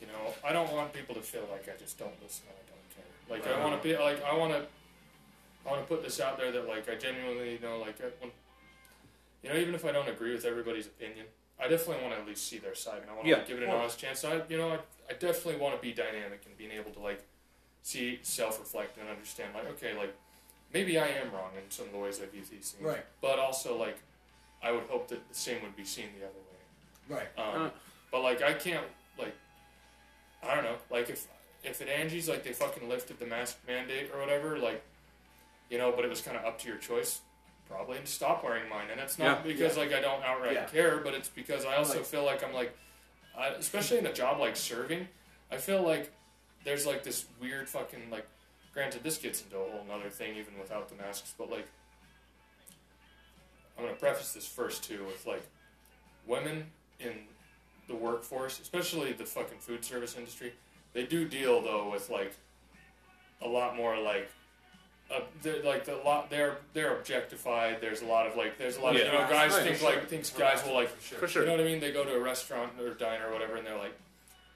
[0.00, 2.64] you know I don't want people to feel like I just don't listen or I
[2.70, 3.10] don't care
[3.54, 4.04] like I want to be uh-huh.
[4.04, 4.66] like I want to
[5.66, 8.06] I want to put this out there that like I genuinely you know like I,
[8.20, 8.30] when,
[9.42, 11.26] you know even if I don't agree with everybody's opinion
[11.58, 13.44] I definitely want to at least see their side and I want to Yeah.
[13.46, 16.42] give it an honest chance I you know I, I definitely want to be dynamic
[16.46, 17.22] and being able to like
[17.82, 20.14] see self reflect and understand like okay like
[20.74, 23.04] maybe I am wrong in some of the ways I view these things Right.
[23.22, 23.96] but also like
[24.62, 27.16] I would hope that the same would be seen the other way.
[27.16, 27.38] Right.
[27.38, 27.70] Um, Uh.
[28.10, 28.86] but like I can't
[29.18, 29.34] like
[30.42, 31.26] I don't know like if
[31.62, 34.82] if at Angie's like they fucking lifted the mask mandate or whatever like
[35.70, 37.20] you know but it was kind of up to your choice.
[37.66, 38.88] probably and stop wearing mine.
[38.92, 40.66] And it's not Yeah, because like I don't outright Yeah.
[40.66, 42.76] care, but it's because I also Like- feel like I'm like,
[43.34, 45.08] I, especially in a job like serving,
[45.50, 46.12] I feel like
[46.64, 48.26] there's like this weird fucking like.
[48.74, 51.66] Granted, this gets into a whole nother thing even without the masks, but like,
[53.78, 55.42] I'm gonna preface this first too with like,
[56.26, 56.66] women
[57.00, 57.12] in
[57.88, 60.52] the workforce, especially the fucking food service industry,
[60.92, 62.32] they do deal though with like
[63.42, 64.28] a lot more like
[65.14, 67.80] uh, they're, like the lot they're they're objectified.
[67.80, 69.90] There's a lot of like there's a lot of you know guys Right, think sure.
[69.90, 71.42] like thinks guys will like For sure.
[71.42, 71.78] you know what I mean.
[71.80, 73.92] They go to a restaurant or diner or whatever, and they're like,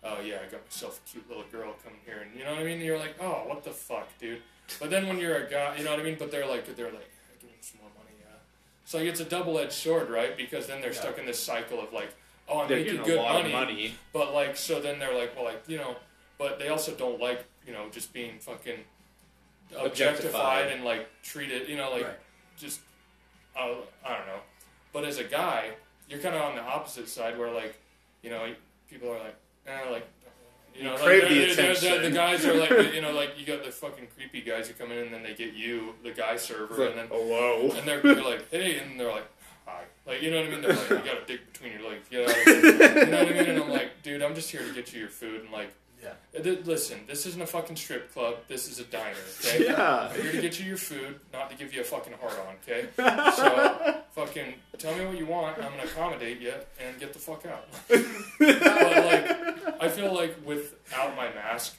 [0.05, 2.61] oh yeah, I got myself a cute little girl coming here, and you know what
[2.61, 2.75] I mean.
[2.75, 4.43] And you're like, oh what the fuck, dude.
[4.81, 6.17] But then when you're a guy, you know what I mean.
[6.19, 8.37] But they're like they're like give me some more money, yeah.
[8.85, 10.37] So it's a double edged sword, right?
[10.37, 11.01] Because then they're Yeah.
[11.01, 12.11] stuck in this cycle of like,
[12.49, 13.95] oh I'm They're making good a lot money, of money.
[14.13, 15.97] but like, so then they're like, well, like, you know,
[16.39, 18.79] but they also don't like, you know, just being fucking
[19.77, 20.73] objectified, Objectified.
[20.73, 22.17] and like treated, you know, like Right.
[22.57, 22.81] just,
[23.57, 24.41] uh, I don't know.
[24.93, 25.71] But as a guy,
[26.09, 27.75] you're kind of on the opposite side where like,
[28.23, 28.55] you know,
[28.91, 29.35] people are like,
[29.91, 30.07] like.
[30.75, 33.11] You know, You like, crave they're- the they're- they're- the guys are like, you know,
[33.11, 35.95] like you got the fucking creepy guys who come in and then they get you,
[36.05, 37.73] the guy server, and then hello.
[37.77, 39.27] and they're, they're like, hey, and they're like,
[39.67, 39.83] hi.
[40.07, 40.61] Like, you know what I mean?
[40.63, 42.07] They're like, you got a dick between your legs.
[42.13, 43.51] You know, you know what I mean?
[43.51, 45.41] And I'm like, dude, I'm just here to get you your food.
[45.43, 46.13] And like, Yeah.
[46.41, 48.37] th- listen, this isn't a fucking strip club.
[48.47, 49.65] This is a diner, okay?
[49.65, 50.11] Yeah.
[50.15, 52.55] I'm here to get you your food, not to give you a fucking hard on,
[52.63, 52.87] okay?
[53.35, 55.59] So, fucking tell me what you want.
[55.59, 56.53] I'm going to accommodate you
[56.87, 57.67] and get the fuck out.
[57.89, 58.63] but,
[59.05, 61.77] like, I feel like without my mask,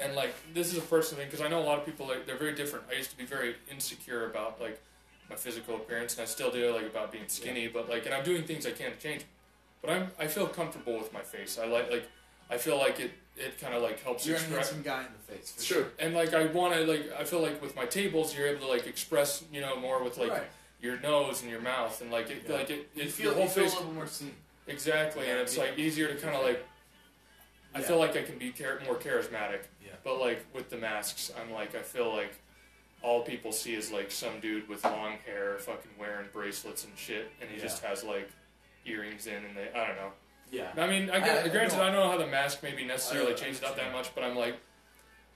[0.00, 2.26] and like this is a personal thing because I know a lot of people like
[2.26, 2.84] they're very different.
[2.90, 4.80] I used to be very insecure about like
[5.30, 7.68] my physical appearance, and I still do like about being skinny.
[7.68, 9.24] But like, and I'm doing things I can't change.
[9.82, 11.58] But I'm I feel comfortable with my face.
[11.62, 12.08] I like like
[12.50, 14.68] I feel like it it kind of like helps You're express.
[14.70, 15.52] handsome guy in the face.
[15.52, 15.84] For Sure.
[15.98, 18.68] And like I want to like I feel like with my tables you're able to
[18.72, 20.42] like express you know more with like right.
[20.80, 22.54] your nose and your mouth and like it Yeah.
[22.56, 24.32] like it, You feel, your whole you feel face a little more seen.
[24.68, 25.64] exactly and it's yeah.
[25.64, 26.64] like easier to kind of like
[27.76, 27.86] I Yeah.
[27.86, 29.92] feel like I can be char- more charismatic Yeah.
[30.02, 32.32] but like with the masks I'm like I feel like
[33.02, 37.30] all people see is like some dude with long hair fucking wearing bracelets and shit
[37.40, 37.62] and he Yeah.
[37.62, 38.28] just has like
[38.84, 40.12] earrings in and they I don't know
[40.50, 40.72] Yeah.
[40.76, 43.32] I mean I, I- I granted don't- I don't know how the mask maybe necessarily
[43.32, 44.56] I changed it up that much but I'm like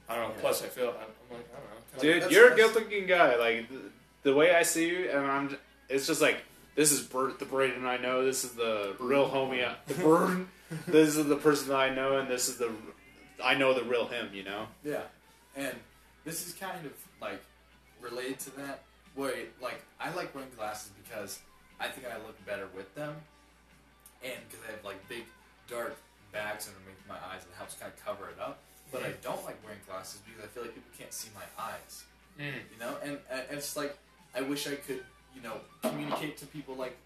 [0.09, 0.41] I don't know Yeah.
[0.41, 0.95] plus I feel I'm,
[1.31, 3.35] I'm like I don't know Dude, That's- you're a good-looking guy.
[3.37, 3.81] Like the,
[4.23, 5.57] the way I see you, and I'm.
[5.89, 6.37] It's just like
[6.77, 8.25] this is Bert, the Braden I know.
[8.25, 9.69] This is the real homie.
[9.89, 10.39] The Bert.
[10.87, 12.71] this is the person that I know, and this is the.
[13.43, 14.31] I know the real him.
[14.33, 14.67] You know.
[14.85, 15.03] Yeah,
[15.57, 15.75] and
[16.25, 17.41] this is kind of like
[18.01, 18.83] related to that.
[19.15, 21.41] Where like I like wearing glasses because
[21.81, 23.17] I think I look better with them,
[24.23, 25.25] and because I have like big
[25.69, 25.97] dark
[26.33, 28.59] bags underneath my eyes, it helps kind of cover it up.
[28.93, 32.05] But I don't like wearing glasses because I feel like people can't see my eyes.
[32.39, 32.53] Mm.
[32.73, 33.97] You know, and, and it's like
[34.35, 35.03] I wish I could,
[35.35, 36.97] you know, communicate to people like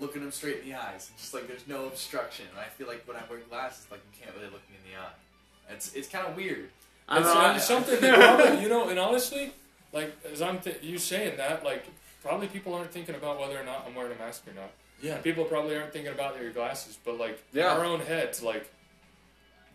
[0.00, 2.46] looking them straight in the eyes, and just like there's no obstruction.
[2.50, 4.92] And I feel like when I wear glasses, like you can't really look me in
[4.92, 5.74] the eye.
[5.74, 6.70] It's it's kind of weird.
[7.12, 9.52] It's, know, I- it's something that probably, you know, and honestly,
[9.92, 11.84] like as I'm th- you saying that, like
[12.22, 14.70] probably people aren't thinking about whether or not I'm wearing a mask or not.
[15.02, 17.72] Yeah, People probably aren't thinking about their glasses, but like Yeah.
[17.72, 18.68] in our own heads, like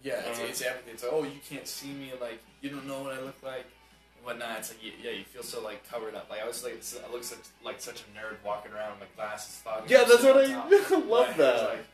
[0.03, 0.93] Yeah, it's, Uh, it's everything.
[0.93, 3.65] It's like, oh, you can't see me, like you don't know what I look like,
[3.65, 3.84] and
[4.25, 4.57] whatnot.
[4.59, 6.29] It's like, yeah, yeah, you feel so like covered up.
[6.29, 9.15] Like I was like, I look such like such a nerd walking around with my
[9.23, 9.89] glasses fogging.
[9.89, 11.63] Yeah, that's what I love Like, that.
[11.63, 11.85] Like,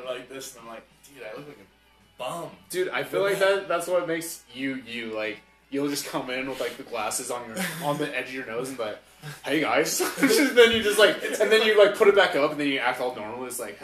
[0.00, 2.50] I'm like this, and I'm like, dude, I look like a bum.
[2.70, 3.66] Dude, I feel like that.
[3.68, 5.14] That's what makes you you.
[5.16, 8.34] Like you'll just come in with like the glasses on your on the edge of
[8.34, 8.98] your nose and like,
[9.44, 12.50] "Hey guys," Just- then you just like, and then you like put it back up
[12.52, 13.44] and then you act all normal.
[13.46, 13.80] It's like,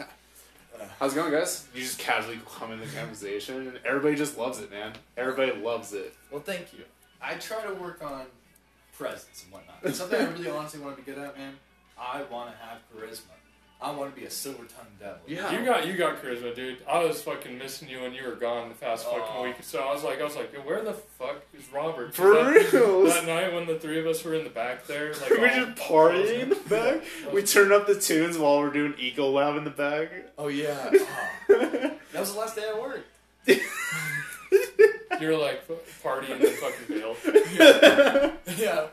[0.99, 4.59] "How's it going, guys?" You just casually come in the conversation and everybody just loves
[4.59, 4.93] it, man.
[5.17, 6.13] Everybody loves it.
[6.31, 6.83] Well, thank you.
[7.25, 8.25] I try to work on
[8.97, 9.77] presence and whatnot.
[9.83, 11.53] It's something I really honestly want to be good at, man.
[11.99, 13.31] I want to have charisma.
[13.81, 15.17] I want to be a silver tongued devil.
[15.27, 15.51] Yeah.
[15.51, 16.77] you got you got charisma, dude.
[16.87, 19.55] I was fucking missing you when you were gone the past fucking week.
[19.61, 22.15] So I was like, I was like, where the fuck is Robert?
[22.15, 23.13] For that, reals.
[23.13, 25.75] that night when the three of us were in the back there, like we just
[25.75, 27.03] partying in the back.
[27.33, 30.09] We was- turned up the tunes while we're doing Ecolab in the back.
[30.37, 30.89] Oh yeah.
[30.93, 31.29] Oh.
[31.49, 33.07] that was the last day I worked.
[35.21, 35.67] you were like
[36.03, 37.17] partying and fucking bailed.
[38.57, 38.87] yeah.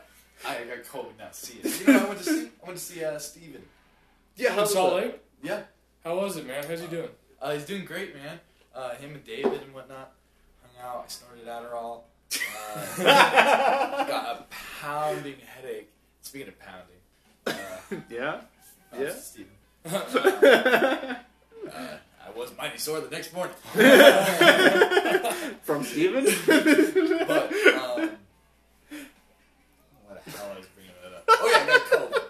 [0.45, 1.79] I got COVID, not see it.
[1.81, 2.49] You know, what I went to see.
[2.61, 3.61] I went to see uh, Steven.
[4.35, 4.93] Yeah, In how's Salt?
[4.95, 5.19] Lake.
[5.41, 5.61] Yeah.
[6.03, 6.63] How was it, man?
[6.67, 7.09] How's he doing?
[7.41, 8.39] Uh, he's doing great, man.
[8.75, 10.11] Uh, him and David and whatnot
[10.61, 11.05] hung out.
[11.05, 12.01] I snorted Adderall.
[12.99, 13.03] Uh,
[14.07, 14.45] got a
[14.81, 15.89] pounding headache.
[16.21, 17.01] Speaking of pounding,
[17.47, 18.41] uh, Yeah.
[18.91, 19.13] uh, Yeah.
[19.13, 19.55] Steven.
[22.33, 23.55] I was mighty sore the next morning.
[25.63, 26.23] From Steven?
[26.47, 28.09] but, um,
[30.07, 31.23] what the hell I was bringing that up?
[31.27, 32.23] Oh, yeah, no COVID.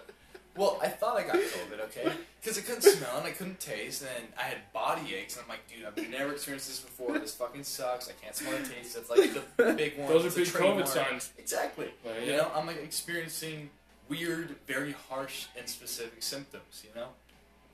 [0.56, 2.12] Well, I thought I got COVID, okay?
[2.40, 5.48] Because I couldn't smell and I couldn't taste, and I had body aches, and I'm
[5.48, 7.18] like, dude, I've never experienced this before.
[7.18, 8.08] This fucking sucks.
[8.08, 8.94] I can't smell and taste.
[8.94, 10.08] That's like the big one.
[10.08, 11.32] Those it's are big COVID signs.
[11.38, 11.88] Exactly.
[12.24, 13.70] You know, I'm like experiencing
[14.08, 17.08] weird, very harsh, and specific symptoms, you know?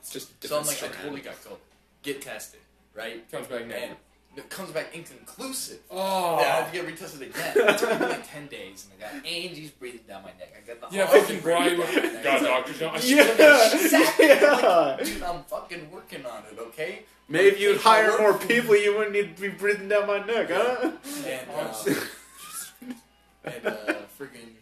[0.01, 1.59] It's just so I'm like, I totally got COVID.
[2.03, 2.61] Get tested,
[2.95, 3.31] right?
[3.31, 3.97] Comes back And negative.
[4.37, 5.81] it comes back inconclusive.
[5.91, 6.41] Oh.
[6.41, 7.53] Yeah, I have to get retested again.
[7.57, 10.55] It took me like ten days, and I got Angie's breathing down my neck.
[10.57, 12.01] I got the Yeah, Harvey fucking breathing Brian.
[12.03, 12.25] down my neck.
[12.25, 12.89] Like, doctors know.
[12.89, 14.27] I Yeah, Exactly.
[14.29, 14.97] yeah.
[15.03, 17.03] Dude, I'm fucking working on it, okay?
[17.29, 20.49] Maybe if you'd hire more people, you wouldn't need to be breathing down my neck,
[20.51, 20.91] huh?
[21.27, 21.85] And, uh,
[23.45, 24.55] and uh, friggin'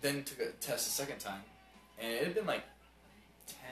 [0.00, 1.42] then took a test a second time,
[2.00, 2.62] and it had been like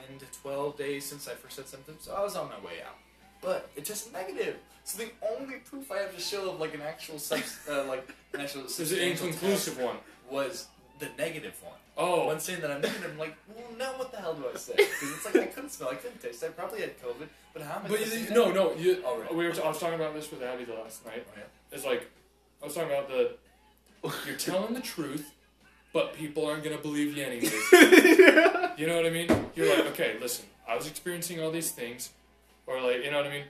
[0.06, 2.82] ten to twelve days since I first had symptoms, so I was on my way
[2.86, 2.96] out.
[3.40, 4.56] But it tested negative.
[4.84, 8.08] So the only proof I have to show of like an actual subs, uh, like
[8.34, 9.96] an actual is an inconclusive one.
[10.30, 10.66] was
[10.98, 11.74] the negative one.
[11.96, 12.26] Oh.
[12.26, 14.74] When saying that I'm negative, I'm like, well, now what the hell do I say?
[14.76, 16.42] Because it's like I couldn't smell, I couldn't taste.
[16.42, 17.88] I probably had COVID, but how am I?
[17.88, 18.54] But you, no, that?
[18.54, 18.74] no.
[18.74, 19.34] You, Oh, right.
[19.34, 19.52] we were.
[19.52, 21.24] T- I was talking about this with Abby the last night.
[21.28, 21.44] Oh, yeah.
[21.76, 22.08] It's like
[22.62, 23.36] I was talking about the.
[24.26, 25.32] You're telling the truth,
[25.94, 27.54] but people aren't gonna believe you anyways.
[28.76, 29.28] You know what I mean?
[29.54, 32.10] You're like, okay, listen, I was experiencing all these things,
[32.66, 33.44] or like, you know what I mean?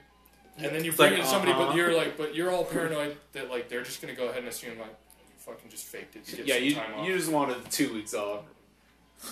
[0.57, 1.77] And then you It's bring like, it to somebody, but uh-huh.
[1.77, 4.77] you're like, but you're all paranoid that like they're just gonna go ahead and assume
[4.77, 7.07] like you fucking just faked it to get yeah, some you, time off.
[7.07, 8.41] you just wanted the two weeks off.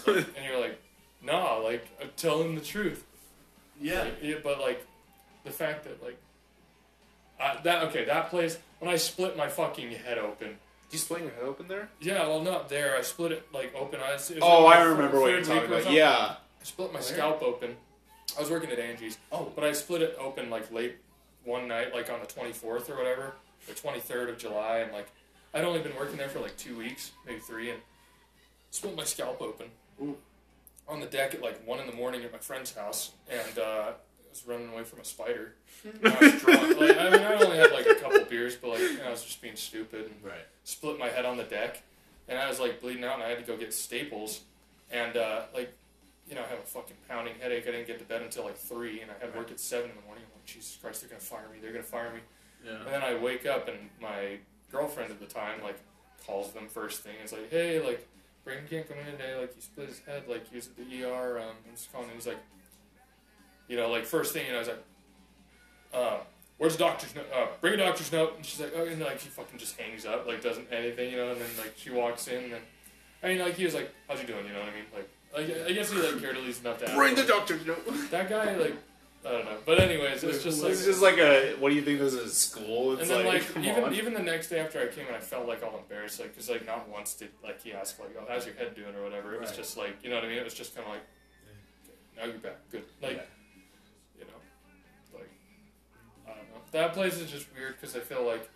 [0.08, 0.82] and you're like,
[1.22, 3.06] nah, like I'm telling the truth.
[3.80, 4.02] Yeah.
[4.02, 4.84] Like, yeah, but like
[5.44, 6.18] the fact that like
[7.40, 10.58] I, that okay, that place when I split my fucking head open.
[10.94, 11.90] You split your head open there?
[12.00, 12.96] Yeah, well, not there.
[12.96, 14.30] I split it like open eyes.
[14.30, 15.92] It Oh, like I remember what you're talking about.
[15.92, 16.36] Yeah.
[16.62, 17.02] I split my Where?
[17.02, 17.76] scalp open.
[18.38, 20.98] I was working at Angie's, Oh, but I split it open like late
[21.46, 23.34] one night, like on the 24th or whatever,
[23.68, 25.08] the 23rd of July, and like
[25.56, 27.80] I'd only been working there for like two weeks, maybe three, and
[28.70, 29.68] split my scalp open
[30.00, 30.16] Ooh.
[30.88, 33.62] on the deck at like one in the morning at my friend's house, and uh,
[33.62, 33.94] I
[34.30, 35.56] was running away from a spider.
[35.84, 36.80] And I was drunk.
[36.80, 39.10] Like, I mean, I only had like a couple beers, but like you know, I
[39.10, 40.46] was just being stupid and right.
[40.64, 41.82] Split my head on the deck,
[42.28, 44.42] and I was like bleeding out, and I had to go get staples,
[44.92, 45.74] and uh, like,
[46.28, 47.64] you know, I have a fucking pounding headache.
[47.68, 49.96] I didn't get to bed until like three, and I had work at seven in
[49.96, 50.24] the morning.
[50.26, 51.60] I'm like, Jesus Christ, they're gonna fire me.
[51.62, 52.20] They're gonna fire me.
[52.80, 54.38] And then I wake up, and my
[54.72, 55.80] girlfriend at the time like
[56.26, 57.16] calls them first thing.
[57.22, 58.08] It's like, hey, like,
[58.46, 59.36] Brandon can't come in today.
[59.40, 60.24] Like, he split his head.
[60.28, 61.40] Like, he was at the ER.
[61.40, 62.10] Um, I'm just calling.
[62.16, 62.40] He's like,
[63.68, 64.84] you know, like first thing, you know, I was like,
[65.94, 66.18] uh,
[66.58, 67.28] where's the doctor's note?
[67.36, 68.36] Uh, bring a doctor's note.
[68.38, 71.18] And she's like, oh, and like she fucking just hangs up, like doesn't anything, you
[71.18, 71.32] know.
[71.32, 72.64] And then like she walks in, and
[73.24, 74.46] I mean, like he was like, how's he doing?
[74.46, 74.86] You know what I mean?
[74.94, 75.10] Like,
[75.58, 76.96] like I guess he like cared at least enough to ask.
[76.96, 77.86] Bring the Like, doctor's note.
[78.12, 78.76] that guy, like,
[79.26, 79.58] I don't know.
[79.66, 80.72] But anyways, it's just like.
[80.74, 81.56] It's just like a.
[81.60, 82.36] What do you think this is?
[82.36, 82.94] School?
[82.94, 83.94] It's and then, like, like, come even on.
[83.96, 86.50] even the next day after I came in, I felt like all embarrassed, like, because
[86.50, 89.34] like not once did like he ask like, "Oh, how's your head doing?" or whatever.
[89.34, 89.58] It was Right.
[89.58, 90.38] just like, you know what I mean?
[90.40, 91.04] It was just kind of like,
[92.18, 92.84] now you're back, good.
[93.02, 93.22] Like, Yeah.
[96.74, 98.50] That place is just weird because I feel like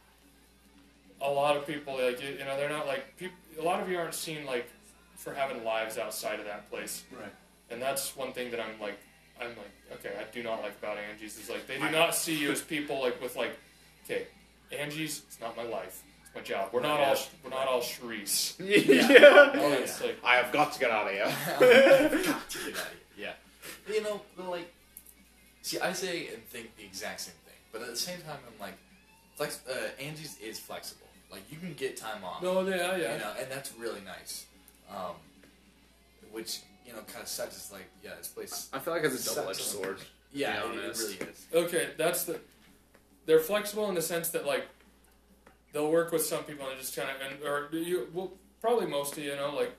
[1.22, 3.36] a lot of people, like, you, you know, they're not like people.
[3.60, 4.70] A lot of you aren't seen like
[5.16, 7.32] for having lives outside of that place, Right.
[7.72, 8.98] and that's one thing that I'm like,
[9.42, 12.36] I'm like, okay, I do not like about Angie's is like they do not see
[12.38, 13.58] you as people like with like,
[14.06, 14.28] okay,
[14.72, 16.70] Angie's it's not my life, it's my job.
[16.72, 18.56] We're not all we're not all Sharice.
[18.60, 19.52] yeah.
[19.60, 20.08] Oh, it's yeah.
[20.08, 21.26] like I have got to get out of here.
[21.60, 21.60] Got
[22.50, 23.34] to get out of here.
[23.88, 23.94] Yeah.
[23.94, 24.72] You know, but like,
[25.64, 27.47] see, I say and think the exact same thing,
[27.80, 28.76] but at the same time, I'm like,
[29.36, 29.60] flex.
[29.70, 31.08] Uh, Angie's is flexible.
[31.32, 32.42] Like, you can get time off.
[32.42, 33.14] no, yeah, yeah.
[33.14, 34.46] You know, and that's really nice.
[34.90, 35.16] Um,
[36.32, 37.56] which you know, kind of sucks.
[37.58, 38.70] It's like, yeah, this place.
[38.72, 39.98] I feel like it's a double-edged sword.
[40.32, 41.46] Yeah, it, it really is.
[41.54, 42.40] Okay, that's the.
[43.26, 44.66] They're flexible in the sense that like,
[45.74, 49.18] they'll work with some people and just kind of and or you well probably most
[49.18, 49.72] of you know like,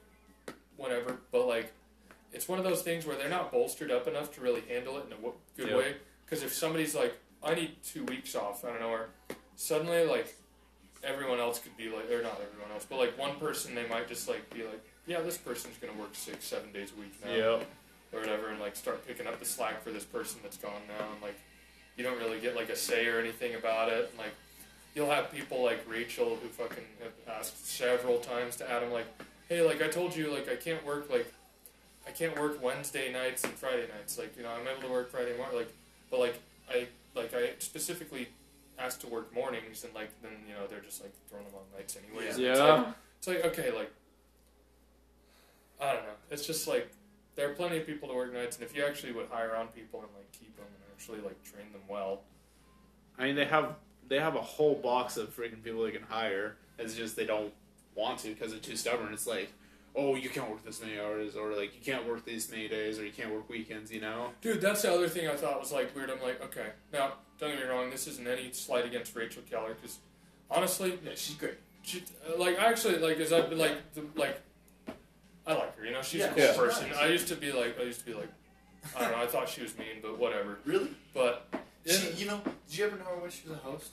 [0.77, 1.17] whatever.
[1.33, 1.73] But like,
[2.33, 5.07] it's one of those things where they're not bolstered up enough to really handle it
[5.07, 5.17] in a
[5.57, 5.77] good Yeah.
[5.77, 5.97] way.
[6.27, 9.09] Because if somebody's like, I need two weeks off, I don't know, or
[9.57, 10.35] suddenly like,
[11.05, 14.09] everyone else could be like, or not everyone else, but like one person they might
[14.09, 17.33] just like be like, yeah, this person's gonna work six, seven days a week now
[17.33, 17.63] Yeah.
[18.13, 21.07] or whatever, and like start picking up the slack for this person that's gone now,
[21.13, 21.39] and like
[21.97, 24.09] you don't really get like a say or anything about it.
[24.11, 24.35] And, like
[24.95, 29.07] you'll have people like Rachel who fucking have asked several times to Adam, like,
[29.49, 31.33] hey, like I told you, like I can't work like
[32.07, 34.19] I can't work Wednesday nights and Friday nights.
[34.19, 35.73] Like you know I'm able to work Friday morning, like
[36.11, 36.87] but like I
[37.19, 38.29] like I specifically
[38.79, 41.79] asked to work mornings, and like then you know they're just like throwing them on
[41.79, 42.37] nights anyways.
[42.37, 42.93] And It's like, Yeah.
[43.19, 43.91] it's like okay, like
[45.81, 46.11] I don't know.
[46.31, 46.91] It's just like
[47.37, 49.69] there are plenty of people to work nights, and if you actually would hire on
[49.69, 52.23] people and like keep them and actually like train them well,
[53.19, 53.75] I mean, they have
[54.09, 56.57] they have a whole box of freaking people they can hire.
[56.79, 57.53] It's just they don't
[57.95, 59.13] want to because they're too stubborn.
[59.13, 59.53] It's like,
[59.97, 62.99] oh, you can't work this many hours, or like you can't work these many days,
[62.99, 63.91] or you can't work weekends.
[63.93, 64.31] You know?
[64.41, 66.11] dude, that's the other thing I thought was like weird.
[66.11, 67.91] I'm like, okay, now don't get me wrong.
[67.91, 69.99] This isn't any slight against Rachel Keller because
[70.51, 71.55] honestly, Yeah, she's great.
[71.83, 74.41] she, uh, like I actually like as I like the, like
[75.47, 75.85] I like her.
[75.85, 76.57] You know, she's Yeah, a cool yeah.
[76.57, 76.89] person.
[76.91, 76.99] nice.
[76.99, 78.29] I used to be like I used to be like
[78.97, 79.19] I don't know.
[79.23, 80.59] I thought she was mean, but whatever.
[80.65, 80.91] Really?
[81.15, 81.47] But
[81.87, 83.91] She, you know, did you ever know her when she was a host?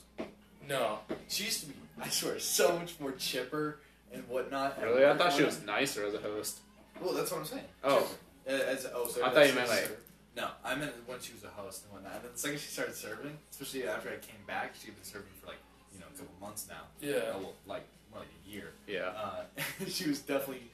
[0.68, 3.78] no, She used to be, I swear, so much more chipper
[4.12, 4.80] and whatnot.
[4.82, 5.04] Really?
[5.04, 5.60] I thought she whatnot.
[5.60, 6.58] was nicer as a host.
[7.00, 7.64] Well, that's what I'm saying.
[7.84, 7.98] Oh.
[8.00, 8.12] Chipper.
[8.48, 9.98] Uh, As oh, sorry, I thought you meant, just- like-
[10.36, 12.14] No, I meant when she was a host and whatnot.
[12.14, 15.32] And then the second she started serving, especially after I came back, she'd been serving
[15.40, 15.56] for like
[15.92, 16.82] you know a couple months now.
[17.00, 17.32] yeah.
[17.34, 18.72] Oh, well, like more like a year.
[18.86, 19.10] Yeah.
[19.16, 19.44] Uh,
[19.88, 20.70] she was definitely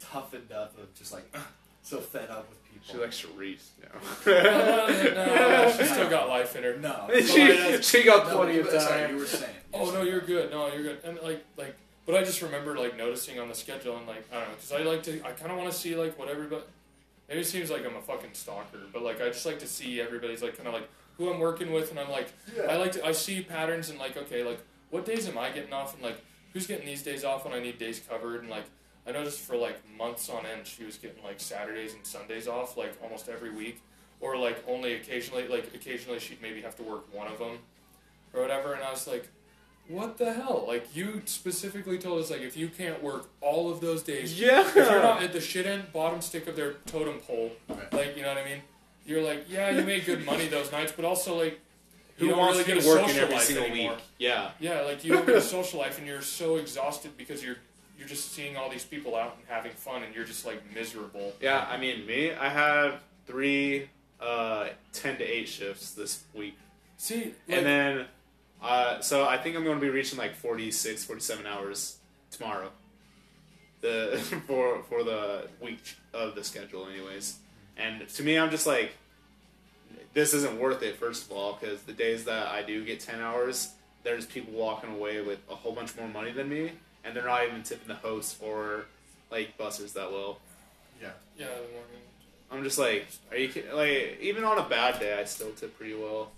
[0.00, 1.34] toughened up of just like
[1.82, 2.86] so fed up with people.
[2.86, 3.70] She likes Charisse.
[4.26, 5.14] Uh, Yeah.
[5.14, 6.76] no, she still got life in her.
[6.78, 7.08] no.
[7.20, 9.10] she, she got no, plenty you- of Sorry, time.
[9.14, 9.54] you were saying.
[9.72, 10.50] Oh no, you're good.
[10.50, 10.98] No, you're good.
[11.04, 11.76] And like like,
[12.10, 14.72] but I just remember like noticing on the schedule and like I don't know because
[14.72, 16.62] I like to I kind of want to see like what everybody.
[17.28, 20.00] Maybe it seems like I'm a fucking stalker, but like I just like to see
[20.00, 22.32] everybody's like kind of like who I'm working with, and I'm like
[22.68, 24.58] I like to I see patterns and like okay like
[24.90, 26.20] what days am I getting off and like
[26.52, 28.64] who's getting these days off when I need days covered and like
[29.06, 32.76] I noticed for like months on end she was getting like Saturdays and Sundays off
[32.76, 33.80] like almost every week
[34.20, 37.58] or like only occasionally like occasionally she'd maybe have to work one of them
[38.34, 39.28] or whatever and I was like
[39.90, 43.80] what the hell like you specifically told us like if you can't work all of
[43.80, 44.60] those days Yeah.
[44.60, 47.92] if you're not at the shit end bottom stick of their totem pole Right.
[47.92, 48.60] like you know what I mean
[49.06, 51.58] you're like yeah you made good money those nights but also like
[52.18, 53.92] you Who don't wants really to get be a working social every life single anymore.
[53.94, 54.02] week?
[54.18, 54.50] Yeah.
[54.60, 57.56] Yeah, like you don't get a social life, and you're so exhausted because you're
[57.98, 61.32] you're just seeing all these people out and having fun, and you're just like miserable.
[61.40, 63.88] Yeah, I mean, me, I have three
[64.20, 66.58] uh, 10 to 8 shifts this week.
[66.98, 68.06] See, like, and then,
[68.62, 71.96] uh, so I think I'm going to be reaching like 46, 47 hours
[72.30, 72.70] tomorrow.
[73.80, 77.38] The for for the week of the schedule, anyways.
[77.76, 78.92] And to me, I'm just like,
[80.12, 80.96] this isn't worth it.
[80.96, 84.92] First of all, because the days that I do get 10 hours, there's people walking
[84.92, 86.72] away with a whole bunch more money than me,
[87.04, 88.84] and they're not even tipping the host or
[89.30, 90.40] like buses that well.
[91.00, 91.10] Yeah.
[91.38, 92.00] yeah, the morning.
[92.50, 93.72] I'm just like, are you kidding?
[93.72, 96.32] like even on a bad day, I still tip pretty well,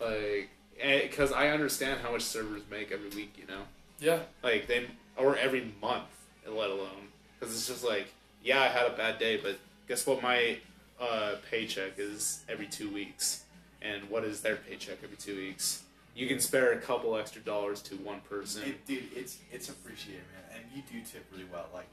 [0.00, 3.62] like because I understand how much servers make every week, you know,
[4.00, 6.04] Yeah, like they or every month,
[6.46, 7.08] let alone
[7.44, 8.06] because it's just like,
[8.42, 9.58] yeah, I had a bad day, but
[9.88, 10.22] guess what?
[10.22, 10.58] My
[11.00, 13.44] uh, paycheck is every two weeks,
[13.82, 15.82] and what is their paycheck every two weeks?
[16.14, 18.62] You can spare a couple extra dollars to one person.
[18.62, 21.66] It, dude, it's it's appreciated, man, and you do tip really well.
[21.74, 21.88] Like,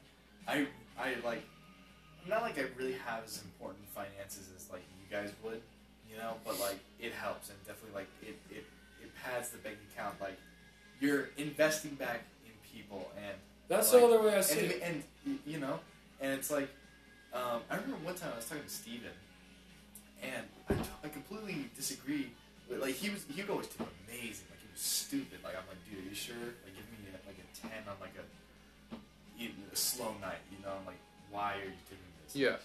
[0.46, 0.66] I
[0.98, 1.42] I like,
[2.28, 5.60] not like I really have as important finances as like you guys would,
[6.10, 8.64] you know, but like it helps and definitely like it it
[9.22, 10.20] pads the bank account.
[10.20, 10.38] Like,
[11.00, 13.34] you're investing back in people, and
[13.68, 14.82] that's Like, the other way I see and, it.
[15.26, 15.80] and you know,
[16.20, 16.68] and it's like,
[17.32, 19.10] um, I remember one time I was talking to Steven,
[20.22, 22.30] and I, I completely disagree.
[22.68, 24.46] With, like he was, he would always tip amazing.
[24.50, 25.38] Like he was stupid.
[25.42, 26.36] Like I'm like, dude, are you sure?
[26.36, 30.38] Like give me a, like a ten on like a, a slow night.
[30.50, 32.36] You know, I'm like, why are you doing this?
[32.36, 32.56] yeah,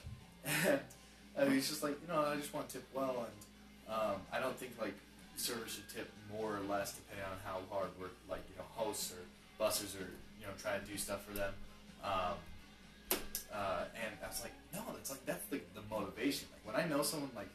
[1.38, 4.16] And uh, he's just like, you know, I just want to tip well, and um,
[4.34, 4.96] I don't think like
[5.38, 9.14] servers should tip more or less depending on how hard we're like, you know, hosts
[9.14, 9.24] or
[9.64, 11.54] bussers are, you know, trying to do stuff for them.
[12.04, 12.36] Um,
[13.54, 16.48] uh, and I was like, no, that's like that's the, the motivation.
[16.54, 17.50] Like when I know someone like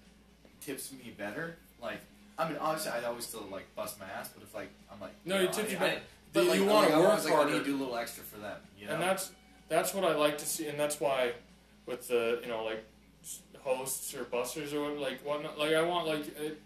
[0.61, 2.01] tips me better, like
[2.39, 5.13] I mean, obviously I always still like bust my ass, but if like I'm like,
[5.25, 6.01] No, you you know, tip I- you better.
[6.33, 7.53] but You wanna like, work always, like, I harder.
[7.53, 8.95] need to do a little extra for them, you know.
[8.95, 9.31] and that's
[9.69, 11.33] that's what I like to see, and that's why
[11.87, 12.85] with the you know like
[13.63, 16.61] hosts or busters or what, like whatnot, like I want like it,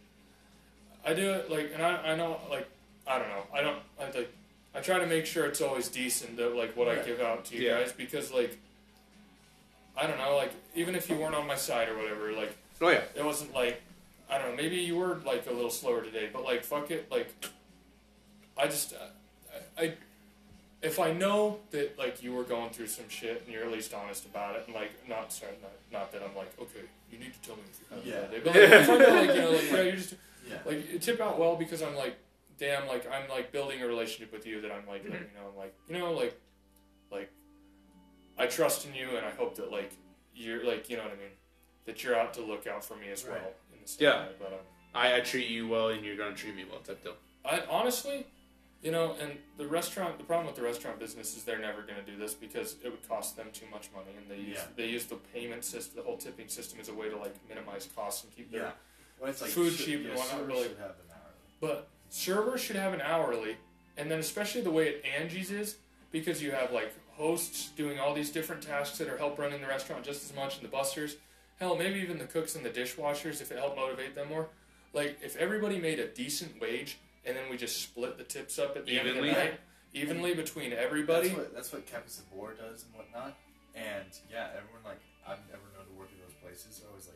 [1.07, 2.67] I do it like, and I I know like
[3.07, 4.33] I don't know, I don't I like
[4.75, 7.57] I try to make sure it's always decent that like what I give out to
[7.57, 7.79] you Yeah.
[7.79, 8.59] guys because like
[9.97, 12.91] I don't know like even if you weren't on my side or whatever like oh
[12.91, 13.81] yeah, it wasn't like
[14.29, 14.57] I don't know.
[14.57, 17.11] Maybe you were like a little slower today, but like fuck it.
[17.13, 17.29] Like
[18.59, 18.97] I just uh,
[19.79, 19.95] I, I
[20.83, 23.95] if I know that like you were going through some shit and you're at least
[23.95, 26.81] honest about it, and like not sorry, not, not that I'm like okay,
[27.13, 28.27] you need to tell me if you have a Yeah.
[28.27, 30.15] bad day, but like, if I know like you know like yeah, you're just
[30.49, 30.59] yeah.
[30.65, 32.17] like you tip out well because I'm like
[32.59, 35.51] damn like I'm like building a relationship with you that I'm like, like you know
[35.51, 36.39] I'm like you know like
[37.11, 37.31] like
[38.39, 39.93] I trust in you and I hope that like
[40.35, 41.31] you're like you know what I mean
[41.87, 43.37] that you're out to look out for me as well
[43.73, 44.27] in the Yeah.
[44.27, 44.33] way.
[44.39, 44.59] But um,
[44.95, 47.15] I, I treat you well, and you're gonna treat me well, type deal.
[47.45, 48.27] I honestly,
[48.83, 52.03] you know, and the restaurant the problem with the restaurant business is they're never going
[52.05, 54.65] to do this because it would cost them too much money and they use Yeah.
[54.77, 57.89] they use the payment system the whole tipping system as a way to like minimize
[57.95, 58.71] costs and keep their Yeah.
[59.21, 60.63] Well, it's like Food should- cheap yeah, and whatnot, really.
[60.69, 61.35] should have an hourly.
[61.61, 63.57] But servers should have an hourly,
[63.97, 65.77] and then especially the way at Angie's is
[66.13, 69.67] because you have like hosts doing all these different tasks that are help running the
[69.67, 71.17] restaurant just as much, and the busters,
[71.59, 74.49] hell, maybe even the cooks and the dishwashers if it helped motivate them more.
[74.93, 78.77] like if everybody made a decent wage and then we just split the tips up
[78.77, 79.29] at the end Evenly?
[79.31, 79.61] of the night
[79.93, 81.29] evenly between everybody.
[81.29, 83.37] That's what that's what Cafe Sabor does and whatnot.
[83.75, 86.77] And yeah, everyone like I've never known to work in those places.
[86.81, 87.16] So I was like,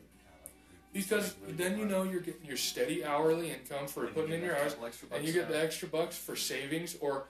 [0.93, 4.39] Because really then you know you're getting your steady hourly income for And putting get
[4.39, 7.27] in your hours, couple and you bucks get the extra bucks for savings or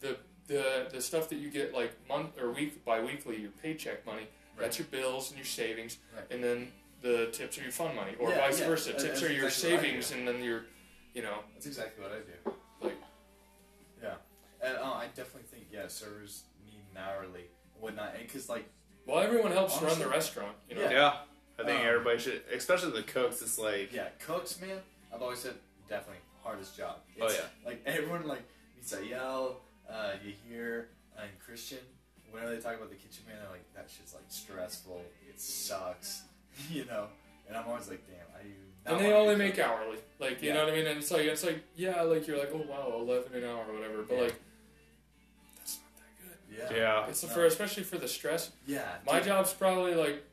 [0.00, 4.06] the the the stuff that you get like month or week by weekly your paycheck
[4.06, 4.28] money.
[4.58, 6.24] That's your bills and your savings, Right.
[6.30, 6.68] and then
[7.00, 8.90] the tips are your fun money, or Yeah, vice yeah, versa.
[8.92, 10.66] that- Tips that's are your exactly savings, and then your,
[11.14, 12.54] you know, That's exactly what I do.
[12.80, 12.96] like
[14.00, 14.14] Yeah,
[14.62, 18.68] and uh, I definitely think yeah, servers need an hourly and whatnot, and because like
[19.06, 20.56] well, everyone helps run the restaurant.
[20.68, 20.90] You know, Yeah.
[20.90, 21.16] Yeah,
[21.58, 23.42] I think Um, everybody should, especially the cooks.
[23.42, 24.78] It's like, yeah, cooks, man.
[25.14, 25.54] I've always said
[25.88, 26.96] definitely hardest job.
[27.20, 27.40] Oh, yeah.
[27.64, 28.42] like everyone like
[28.76, 29.60] meets a yell.
[29.88, 30.88] Uh, you hear
[31.18, 31.78] in Christian
[32.30, 35.02] whenever they talk about the kitchen man, they're like that shit's like stressful.
[35.28, 36.22] It sucks,
[36.70, 37.08] you know.
[37.48, 38.50] And I'm always like, damn, I do.
[38.86, 39.66] And they only make cook.
[39.66, 39.98] hourly.
[40.18, 40.54] Like you Yeah.
[40.54, 40.86] know what I mean?
[40.86, 43.74] And it's like it's like yeah, like you're like oh wow, eleven an hour or
[43.74, 44.02] whatever.
[44.02, 44.22] But Yeah.
[44.22, 44.34] like
[45.58, 46.76] that's not that good.
[46.76, 47.28] Yeah, yeah, It's No.
[47.28, 48.50] for especially for the stress.
[48.66, 48.96] yeah.
[49.06, 49.28] My dude.
[49.28, 50.24] job's probably like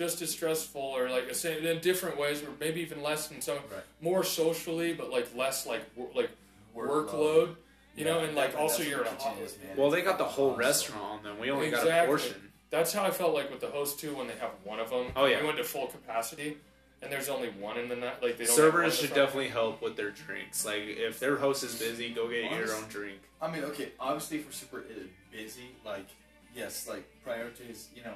[0.00, 3.42] just as stressful, or like the same in different ways, or maybe even less than
[3.42, 3.82] some Right.
[4.00, 5.82] more socially, but like less like
[6.14, 6.30] like
[6.74, 7.06] Workload.
[7.10, 7.56] workload.
[7.96, 9.42] You know, and like also That's you're what in a the kitchen hot.
[9.42, 9.76] is, man.
[9.76, 10.58] Well, they got the whole hustle.
[10.58, 11.38] restaurant on them.
[11.38, 12.34] We only got a portion.
[12.70, 15.08] That's how I felt like with the host too when they have one of them.
[15.16, 15.40] Oh, yeah.
[15.40, 16.56] we went to full capacity,
[17.02, 18.22] and there's only one in the night.
[18.22, 20.64] Like they don't have one in Servers the should definitely help with their drinks.
[20.64, 23.18] Like if their host is busy, go get your own drink.
[23.42, 24.82] I mean, okay, obviously if we're super
[25.30, 26.06] busy, like,
[26.54, 28.14] yes, like, priorities, you know,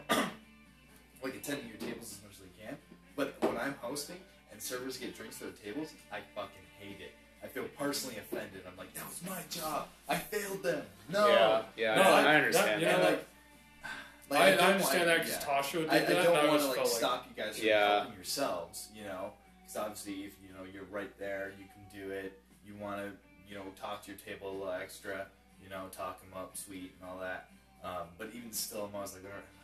[1.25, 2.77] like attending your tables as much as we can.
[3.17, 4.19] But when I'm hosting
[4.53, 7.13] and servers get drinks to their tables, I fucking hate it.
[7.43, 8.63] I feel personally offended.
[8.71, 9.89] I'm like, that was my job.
[10.09, 10.83] I failed them.
[11.13, 11.29] No.
[11.29, 12.95] Yeah, yeah, No, I, I- understand that- you that.
[12.95, 15.81] And know, like, I, I, don't understand want- that because yeah.
[15.81, 17.59] Tasha did I, I that, and don't want to like felt like stop you guys
[17.59, 17.97] from Yeah.
[17.99, 22.11] helping yourselves, you know, because obviously if you know you're right there, you can do
[22.11, 22.41] it.
[22.67, 23.13] You want to,
[23.47, 25.27] you know, talk to your table a little extra,
[25.63, 27.49] you know, talk them up sweet and all that.
[27.85, 29.64] Um, but even still, I'm always like, "Alright," I'm like,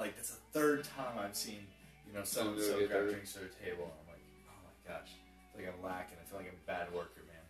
[0.00, 1.66] like that's the third time I've seen,
[2.08, 3.84] you know, so and so grab drinks to their table.
[3.84, 6.16] And I'm like, oh my gosh, I feel like I'm lacking.
[6.16, 7.44] I feel like I'm a bad worker, man.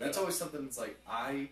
[0.00, 1.50] That's always something that's like I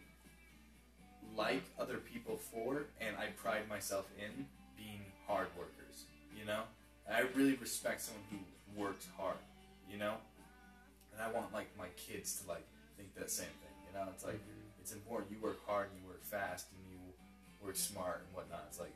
[1.36, 6.06] like other people for, and I pride myself in being hard workers.
[6.36, 6.62] You know,
[7.06, 9.36] and I really respect someone who works hard.
[9.90, 10.14] You know,
[11.12, 12.66] and I want like my kids to like
[12.96, 13.76] think that same thing.
[13.86, 14.40] You know, it's like
[14.80, 16.98] it's important you work hard and you work fast and you
[17.64, 18.64] work smart and whatnot.
[18.68, 18.94] It's like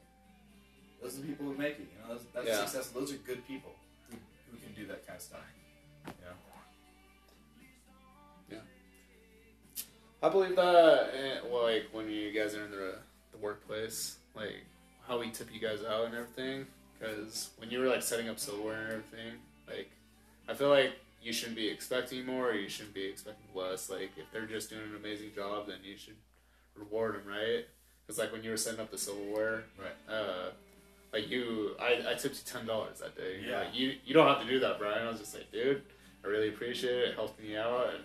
[1.03, 1.89] those are the people who make it.
[1.93, 2.65] You know, those, that's Yeah.
[2.65, 3.01] successful.
[3.01, 3.73] Those are good people
[4.11, 4.17] who,
[4.51, 5.41] who can do that kind of stuff.
[6.07, 6.33] You know.
[10.23, 12.97] I believe that, eh, well, like when you guys are in the
[13.33, 14.65] the workplace, like
[15.07, 16.67] how we tip you guys out and everything.
[16.99, 19.33] Because when you were like setting up silverware and everything,
[19.69, 19.91] like
[20.49, 20.93] I feel like
[21.23, 23.91] you shouldn't be expecting more, or you shouldn't be expecting less.
[23.91, 26.17] Like if they're just doing an amazing job, then you should
[26.75, 27.67] reward them, right?
[28.07, 30.13] Because like when you were setting up the silverware, Right.
[30.15, 30.51] uh,
[31.17, 33.41] like you, I, I tipped you ten dollars that day.
[33.49, 33.61] Yeah.
[33.61, 35.07] Like, you you don't have to do that, Brian.
[35.07, 35.83] I was just like, dude,
[36.25, 37.09] I really appreciate it.
[37.11, 38.05] It helped me out, and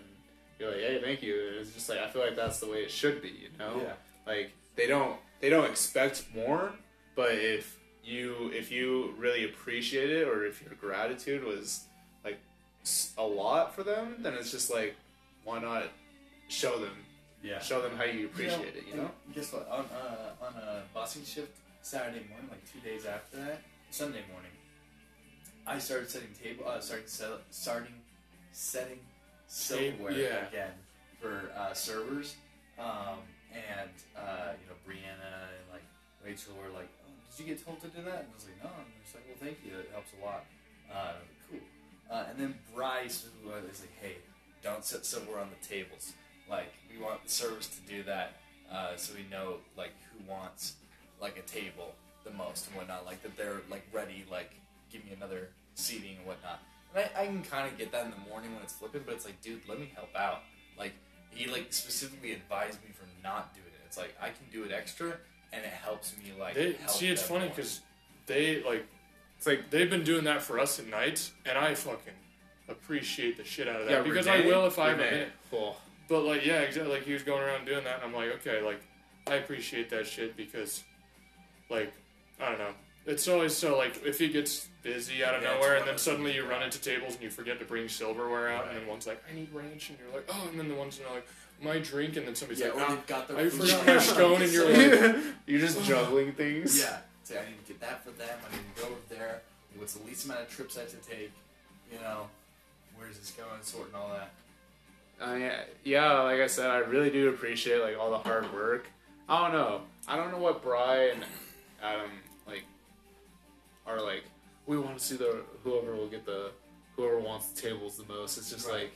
[0.58, 1.34] you're like, hey, thank you.
[1.48, 3.74] And it's just like I feel like that's the way it should be, you know?
[3.82, 3.92] Yeah.
[4.26, 6.72] Like they don't they don't expect more,
[7.14, 11.84] but if you if you really appreciate it, or if your gratitude was
[12.24, 12.38] like
[13.18, 14.96] a lot for them, then it's just like,
[15.44, 15.84] why not
[16.48, 16.96] show them
[17.42, 17.58] Yeah.
[17.60, 19.10] show them how you appreciate it, you know?
[19.34, 19.68] Guess what?
[19.68, 23.60] On uh, on a bossing shift Saturday morning, like two days after that,
[23.90, 24.50] Sunday morning,
[25.66, 26.66] I started setting table.
[26.66, 27.94] Uh, started sell, starting
[28.52, 29.00] setting
[29.48, 30.48] silverware yeah.
[30.48, 30.72] again
[31.20, 32.36] for uh, servers.
[32.78, 33.18] Um,
[33.52, 35.82] and uh, you know, Brianna and like
[36.24, 38.62] Rachel were like, "Oh, did you get told to do that?" And I was like,
[38.62, 39.78] "No." And they're just like, "Well, thank you.
[39.78, 40.44] It helps a lot."
[40.92, 41.14] Uh,
[41.50, 41.60] cool.
[42.10, 44.16] Uh, and then Bryce who uh, like, "Hey,
[44.62, 46.12] don't set silverware on the tables.
[46.48, 48.36] Like, we want the servers to do that,
[48.70, 50.76] uh, so we know like who wants
[51.22, 51.94] like a table
[52.24, 53.06] the most and whatnot.
[53.06, 54.26] Like that they're like ready.
[54.30, 54.50] Like,
[54.92, 56.60] give me another seating and whatnot."
[56.94, 59.14] And I, I can kind of get that in the morning when it's flipping, but
[59.14, 60.42] it's like, dude, let me help out.
[60.78, 60.92] Like,
[61.30, 63.80] he like specifically advised me for not doing it.
[63.86, 65.14] It's like I can do it extra,
[65.52, 66.54] and it helps me like.
[66.54, 67.80] They, help see, it's funny because
[68.26, 68.84] they like
[69.38, 72.12] It's like they've been doing that for us at nights, and I fucking
[72.68, 75.02] appreciate the shit out of that yeah, because Renee- I will if I have a
[75.02, 75.10] Renee.
[75.12, 75.32] minute.
[75.52, 75.76] Oh,
[76.08, 76.92] But like, yeah, exactly.
[76.92, 78.80] Like he was going around doing that, and I'm like, okay, like
[79.26, 80.84] I appreciate that shit because,
[81.72, 81.92] like,
[82.40, 82.74] I don't know.
[83.04, 86.34] It's always so like if he gets busy out of Yeah, nowhere, and then suddenly
[86.34, 89.22] you run into tables and you forget to bring silverware out, and then one's like,
[89.28, 91.26] I need ranch, and you're like, oh, and then the one's are like,
[91.60, 93.86] my drink, and then somebody's yeah, like, or ah, they've got their I food forgot
[93.86, 96.78] my stone, and you're like, You're just juggling things.
[96.78, 96.98] Yeah.
[97.24, 98.28] Say, I need to get that for them.
[98.28, 99.42] I need to go over there.
[99.76, 101.32] What's the least amount of trips I have to take?
[101.92, 102.26] You know.
[102.96, 104.30] where's this going, sorting all that.
[105.20, 105.50] I mean,
[105.84, 108.86] yeah, like I said, I really do appreciate like all the hard work.
[109.28, 109.82] I don't know.
[110.08, 111.24] I don't know what Bry and
[111.82, 112.10] Adam
[112.46, 112.64] like
[113.86, 114.24] are like.
[114.66, 116.52] We want to see the whoever will get the
[116.96, 118.38] whoever wants the tables the most.
[118.38, 118.82] It's just Right.
[118.84, 118.92] like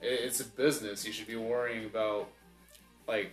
[0.00, 1.04] it, it's a business.
[1.04, 2.28] You should be worrying about
[3.08, 3.32] like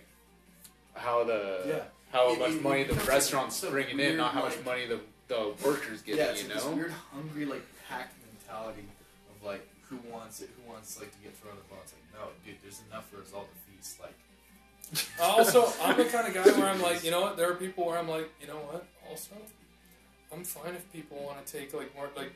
[0.94, 1.84] how the Yeah.
[2.12, 5.00] how It- much it- money the restaurant's a bringing in, not how much money the
[5.28, 6.18] the workers getting.
[6.24, 8.84] yeah, it's you like this weird hungry like pack mentality
[9.30, 11.78] of like who wants it, who wants like to get thrown the ball.
[11.84, 14.00] It's like no, dude, there's enough for us all to feast.
[14.00, 14.14] Like
[15.20, 17.36] Also, I'm the kind of guy where I'm like, you know what?
[17.36, 18.86] There are people where I'm like, you know what?
[19.08, 19.34] Also,
[20.32, 22.32] I'm fine if people want to take like more, like,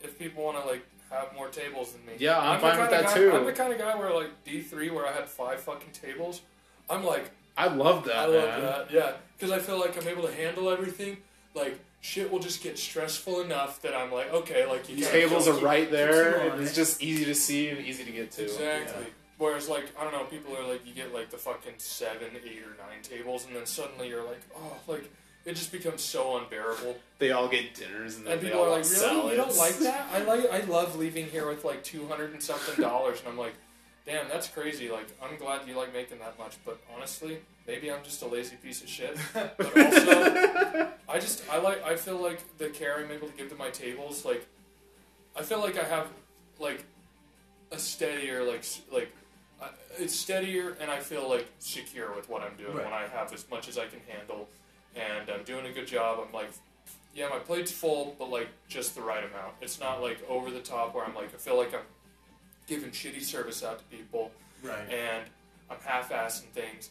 [0.00, 2.14] if people want to like have more tables than me.
[2.18, 3.32] Yeah, I'm the fine with that guy- too.
[3.32, 6.42] I'm the kind of guy where like D three, where I had five fucking tables.
[6.90, 8.16] I'm like, I love that.
[8.16, 8.62] I love man.
[8.62, 8.90] that.
[8.90, 11.18] Yeah, because I feel like I'm able to handle everything.
[11.54, 15.54] Like shit will just get stressful enough that I'm like, okay, like you tables are
[15.54, 18.44] right there, you on and it's just easy to see and easy to get to.
[18.44, 19.04] Exactly.
[19.04, 19.08] Yeah.
[19.38, 22.62] Whereas, like, I don't know, people are like, you get like the fucking seven, eight,
[22.62, 25.10] or nine tables, and then suddenly you're like, oh, like,
[25.44, 26.96] it just becomes so unbearable.
[27.18, 29.30] They all get dinners, and then And they people all are like, really?
[29.32, 30.08] You don't like that?
[30.12, 33.36] I like, I love leaving here with like two hundred and something dollars, and I'm
[33.38, 33.52] like,
[34.06, 34.90] damn, that's crazy.
[34.90, 38.56] Like, I'm glad you like making that much, but honestly, maybe I'm just a lazy
[38.56, 39.18] piece of shit.
[39.34, 43.50] But also, I just, I like, I feel like the care I'm able to give
[43.50, 44.46] to my tables, like,
[45.36, 46.08] I feel like I have
[46.58, 46.86] like
[47.70, 49.12] a steadier, like, like.
[49.60, 52.84] Uh, it's steadier, and I feel like secure with what I'm doing Right.
[52.84, 54.48] when I have as much as I can handle,
[54.94, 56.22] and I'm doing a good job.
[56.26, 56.50] I'm like,
[57.14, 59.54] yeah, my plate's full, but like just the right amount.
[59.62, 61.86] It's not like over the top where I'm like, I feel like I'm
[62.66, 64.30] giving shitty service out to people,
[64.62, 64.90] right.
[64.90, 65.24] and
[65.70, 66.90] I'm half-assing things,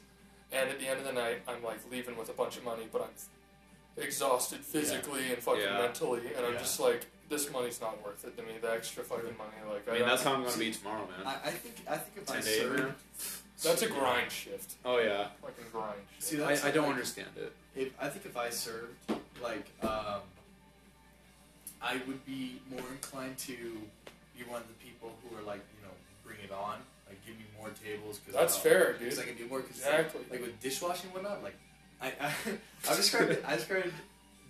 [0.52, 2.88] and at the end of the night, I'm like leaving with a bunch of money,
[2.92, 5.78] but I'm exhausted physically and fucking Yeah.
[5.78, 8.54] mentally, and I'm just like, this money's not worth it to me.
[8.62, 11.26] The extra fucking money, like I mean, don't- that's how I'm gonna be tomorrow, man.
[11.26, 12.94] I, I think I think if I Ten days, served,
[13.64, 16.00] that's a grind shift, Oh yeah, fucking grind.
[16.16, 16.24] Shift.
[16.24, 17.54] See, I, that's I don't like- understand it.
[17.76, 18.94] if I think if I served,
[19.42, 20.22] like, um,
[21.82, 23.54] I would be more inclined to
[24.38, 25.94] be one of the people who are like, you know,
[26.26, 28.20] bring it on, like, give me more tables.
[28.26, 29.02] Cause That's fair, dude.
[29.02, 29.62] Because I can do more.
[29.62, 30.22] Cause Exactly.
[30.22, 31.56] Like, like with dishwashing and whatnot, like,
[32.02, 32.32] I I,
[32.92, 33.94] I described I described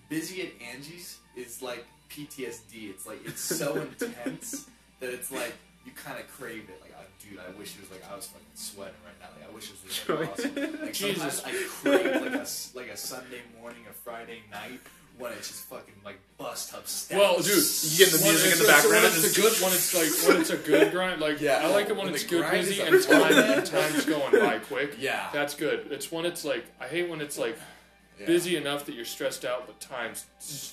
[0.10, 2.90] busy at Angie's is like PTSD.
[2.90, 4.68] It's like it's so intense
[5.00, 5.54] that it's like
[5.86, 6.82] you kind of crave it.
[6.82, 9.28] Like, oh, dude, I wish it was like I was fucking sweating right now.
[9.40, 10.82] Like, I wish it was like, awesome.
[10.82, 11.44] Like Jesus.
[11.46, 12.48] I crave like a
[12.78, 14.80] like a Sunday morning or Friday night
[15.18, 17.18] when it's just fucking like bust up steps.
[17.18, 19.72] Well, dude, You get the when music in the background When it's a good, when
[19.72, 21.60] it's like when it's a good grind, like Yeah.
[21.66, 24.96] I like it when, When it's good busy and time and time's going by quick.
[25.00, 25.88] yeah, That's good.
[25.92, 27.58] It's when it's like I hate when it's like
[28.20, 28.26] yeah.
[28.26, 30.26] busy enough that you're stressed out, but time's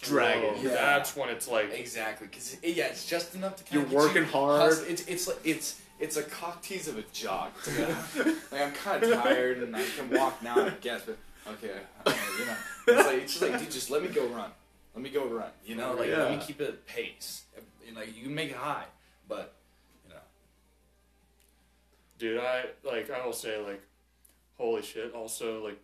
[0.02, 0.62] Dragging.
[0.62, 0.70] Yeah.
[0.70, 4.22] That's when it's like Exactly, because yeah, it's just enough to kind You're of working
[4.24, 4.60] you hard.
[4.60, 7.52] hus- It's it's like it's it's a cock tease of a jog.
[8.50, 11.16] Like, I'm kind of tired and I can walk now, I guess, but
[11.52, 11.72] okay,
[12.06, 12.56] I know, you know,
[12.88, 14.50] it's like it's just like dude, just let me go run,
[14.94, 15.50] let me go run.
[15.64, 17.44] You know, like let me keep it at pace.
[17.86, 18.84] And, like you can make it high,
[19.28, 19.54] but
[20.06, 20.20] you know,
[22.18, 23.82] Dude, I like I will say like,
[24.56, 25.12] holy shit.
[25.14, 25.78] Also, like,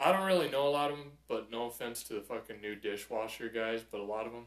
[0.00, 2.74] I don't really know a lot of them, but no offense to the fucking new
[2.74, 4.46] dishwasher guys, but a lot of them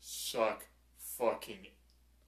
[0.00, 0.64] suck
[0.98, 1.68] fucking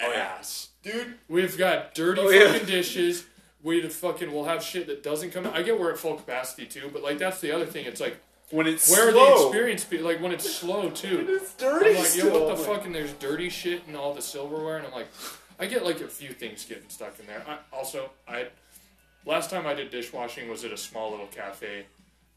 [0.00, 0.36] Oh, yeah.
[0.38, 0.70] ass.
[0.82, 1.14] dude.
[1.28, 2.52] We've got dirty Oh, yeah.
[2.52, 3.26] fucking dishes.
[3.62, 5.46] We the fucking we'll have shit that doesn't come.
[5.46, 5.56] out.
[5.56, 7.86] I get we're at full capacity too, but like that's the other thing.
[7.86, 8.16] It's like
[8.50, 9.48] When it's where are the slow.
[9.48, 10.06] experienced people?
[10.06, 11.26] Like when it's slow too.
[11.28, 12.46] It's dirty I'm like, yo, still.
[12.46, 12.84] what the fuck?
[12.86, 15.08] And there's dirty shit and all the silverware, and I'm like,
[15.58, 17.42] I get like a few things getting stuck in there.
[17.48, 18.46] I, also, I
[19.26, 21.86] last time I did dishwashing was at a small little cafe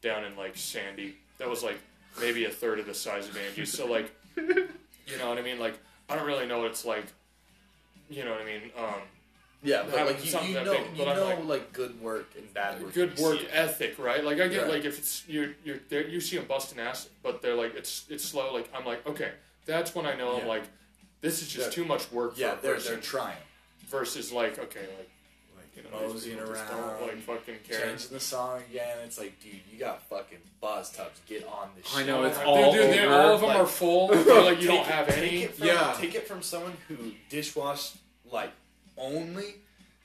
[0.02, 1.14] down in like Sandy.
[1.38, 1.78] That was like
[2.20, 3.72] maybe a third of the size of Angie's.
[3.72, 5.58] So like, you know what I mean?
[5.58, 5.78] Like,
[6.10, 7.06] I don't really know what it's like.
[8.10, 8.62] You know what I mean?
[8.76, 8.94] Um,
[9.62, 12.82] Yeah, but like you, you know, big, you know, like- like, good work and bad
[12.82, 12.92] work.
[12.92, 14.22] good work ethic, right?
[14.22, 17.40] Like I get like if it's you're you're there, you see them busting ass, but
[17.40, 18.52] they're like it's it's slow.
[18.52, 19.30] Like I'm like okay,
[19.64, 20.64] that's when I know I'm like
[21.20, 21.72] this is just Yeah.
[21.72, 23.36] too much work Yeah, for a they're person they're trying,
[23.88, 25.10] versus like okay like
[25.76, 27.80] you know moseying people just around, don't like fucking care.
[27.86, 28.98] changing the song again.
[29.04, 31.20] It's like, dude, you got fucking buzz tubs.
[31.26, 31.92] Get on this.
[31.94, 32.06] I shit.
[32.08, 34.08] know, it's Dude, all dude, they- over, all of them like- are full.
[34.14, 35.46] They're like you don't Take it- have take any.
[35.46, 35.96] From, Yeah.
[35.98, 36.96] Take it from someone who
[37.30, 37.96] dishwashed
[38.30, 38.50] like
[38.96, 39.56] only.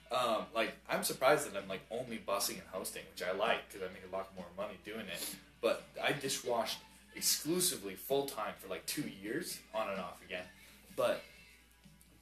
[0.09, 3.87] Um, like I'm surprised that I'm like only bussing and hosting, which I like because
[3.87, 5.35] I make a lot more money doing it.
[5.59, 6.77] But I dishwashed
[7.15, 10.45] exclusively full time for like two years, on and off again.
[10.95, 11.21] But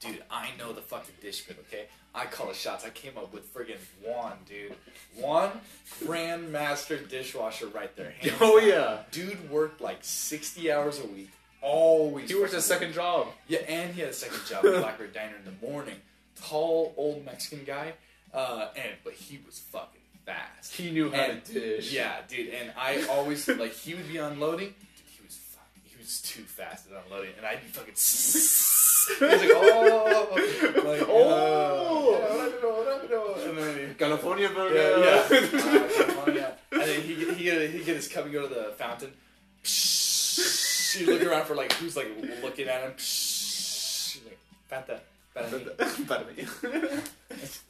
[0.00, 1.44] dude, I know the fucking dish.
[1.68, 2.84] Okay, I call the shots.
[2.84, 4.74] I came up with friggin' Juan, dude.
[5.16, 5.50] Juan,
[6.04, 8.10] grandmaster dishwasher right there.
[8.20, 8.68] hands Oh down.
[8.68, 8.98] yeah.
[9.10, 11.30] Dude worked like 60 hours a week,
[11.62, 12.28] always.
[12.30, 13.28] He worked a second job.
[13.48, 15.96] Yeah, and he had a second job at Blackbird Diner in the morning.
[16.42, 17.94] Tall, old Mexican guy,
[18.34, 20.74] uh, and but he was fucking fast.
[20.74, 21.92] He knew how And- to dish.
[21.92, 24.68] Yeah, dude, and I always like he would be unloading.
[24.68, 27.94] Dude, he was fucking, he was too fast at unloading, and I'd be fucking.
[29.18, 30.28] He was like, oh,
[30.84, 32.14] like, Oh.
[32.14, 33.48] uh, yeah, rápido, rápido.
[33.48, 34.74] and then he, California burger.
[34.74, 36.34] yeah, yeah.
[36.34, 36.50] Yeah.
[36.76, 39.12] And then he he get he get his cup and go to the fountain.
[40.98, 42.08] You look around for like who's like
[42.42, 42.92] looking at him.
[42.96, 44.38] He's like,
[44.70, 45.00] Fanta,
[45.34, 46.06] Fanta.
[46.08, 46.34] Better me.
[46.36, 47.00] Dude,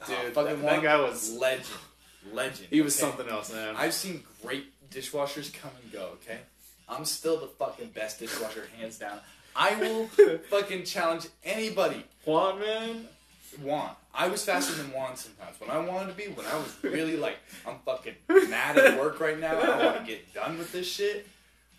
[0.07, 1.33] Dude, fucking that, that guy was.
[1.33, 1.67] legend,
[2.33, 2.69] legend.
[2.71, 3.11] He was okay?
[3.11, 3.75] something else, man.
[3.77, 6.11] I've seen great dishwashers come and go.
[6.23, 6.39] Okay,
[6.89, 9.19] I'm still the fucking best dishwasher, hands down.
[9.57, 10.07] I will
[10.51, 12.05] fucking challenge anybody.
[12.25, 13.09] Juan, man.
[13.63, 13.91] Juan.
[14.15, 15.59] I was faster than Juan sometimes.
[15.61, 17.37] When I wanted to be, when I was really like,
[17.67, 18.15] I'm fucking
[18.51, 19.59] mad at work right now.
[19.59, 21.27] I want to get done with this shit.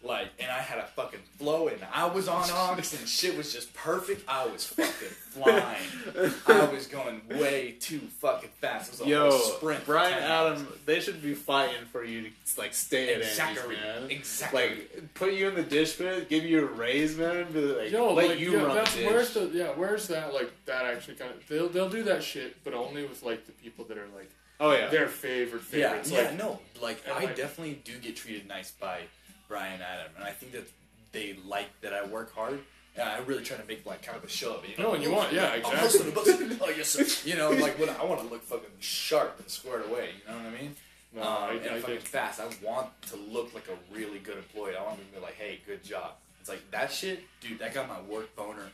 [0.04, 3.52] Like, and I had a fucking flow, and I was on ox, and shit was
[3.52, 4.24] just perfect.
[4.30, 4.91] I was fucking
[5.32, 6.32] flying.
[6.48, 8.93] I was going way too fucking fast.
[8.93, 9.80] It was a Yo, whole sprint.
[9.82, 12.30] for Brian 10 Adam, they should be fighting for you to
[12.60, 13.76] like stay at Exactly.
[13.76, 14.12] Angie's, man.
[14.12, 14.62] Exactly.
[14.62, 17.38] Like put you in the dish pit, give you a raise, man.
[17.38, 19.10] and Be like, Yo, let like, you yeah, run that's the dish.
[19.12, 22.64] where's the yeah, where's that like that actually kind of they'll they'll do that shit,
[22.64, 24.30] but only with like the people that are like
[24.60, 26.12] oh yeah, their favorite Yeah, favorites.
[26.12, 26.60] yeah, like, no.
[26.82, 29.02] Like, I like- definitely do get treated nice by
[29.48, 30.68] Brian Adam, and I think that
[31.12, 32.60] they like that I work hard.
[33.00, 34.72] And I really try to make like kind of a show of it.
[34.72, 36.12] You know, No, and you want- yeah, exactly.
[36.60, 37.30] Oh yes, sir.
[37.30, 40.10] You know, like when I want to look fucking sharp and squared away.
[40.26, 40.76] You know what I mean?
[41.14, 42.39] No, um, I- and I fucking fast.
[42.39, 44.76] I want to look like a really good employee.
[44.76, 46.14] I want to be like, hey, good job.
[46.39, 47.60] It's like that shit, dude.
[47.60, 48.66] That got my work boner.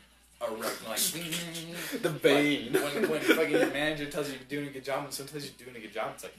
[0.42, 1.00] Erect, like
[2.02, 2.72] the bane.
[2.74, 5.44] Like, when when fucking your manager tells you you're doing a good job, and sometimes
[5.46, 6.36] you're doing a good job, it's like.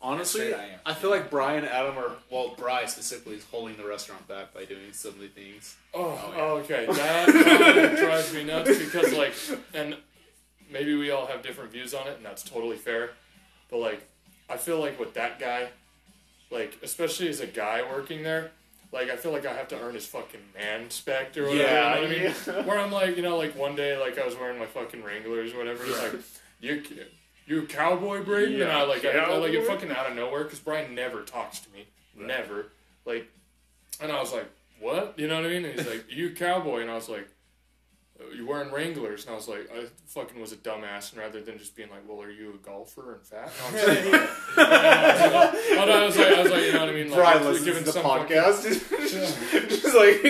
[0.00, 0.90] Honestly, Straight I.
[0.90, 4.64] I feel like Brian Adam or well, Bry specifically is holding the restaurant back by
[4.66, 5.76] doing of the things.
[5.94, 6.42] Oh, Oh, yeah.
[6.42, 6.86] Oh, okay.
[6.86, 9.32] That drives me nuts because, like,
[9.72, 9.96] and
[10.70, 13.10] maybe we all have different views on it, and that's totally fair.
[13.70, 14.06] But like,
[14.50, 15.68] I feel like with that guy,
[16.50, 18.50] like, especially as a guy working there,
[18.92, 21.62] like, I feel like I have to earn his fucking man spect or whatever.
[21.62, 22.34] Yeah, you know what I mean?
[22.46, 22.62] yeah.
[22.68, 25.54] Where I'm like, you know, like one day, like I was wearing my fucking Wranglers
[25.54, 25.82] or whatever.
[25.84, 26.12] He's like,
[26.60, 26.82] you.
[27.46, 28.62] You a cowboy, Brady?
[28.62, 31.60] and I like, I, I like it fucking out of nowhere because Brian never talks
[31.60, 31.86] to me,
[32.16, 32.66] never.
[33.04, 33.26] Like,
[34.00, 34.46] and I was like,
[34.80, 35.14] what?
[35.18, 35.64] You know what I mean?
[35.64, 36.80] And he's like, you cowboy.
[36.80, 37.28] And I was like,
[38.18, 39.24] "Uh, you wearing Wranglers?
[39.24, 41.12] And I was like, I fucking was a dumbass.
[41.12, 43.52] And rather than just being like, well, are you a golfer and fat?
[43.60, 46.92] No, I'm just like, Oh, I was like, I was like, you know what I
[46.92, 47.10] mean?
[47.10, 49.68] Like, Brian I was listens giving to the some podcast.
[49.68, 50.22] Just like,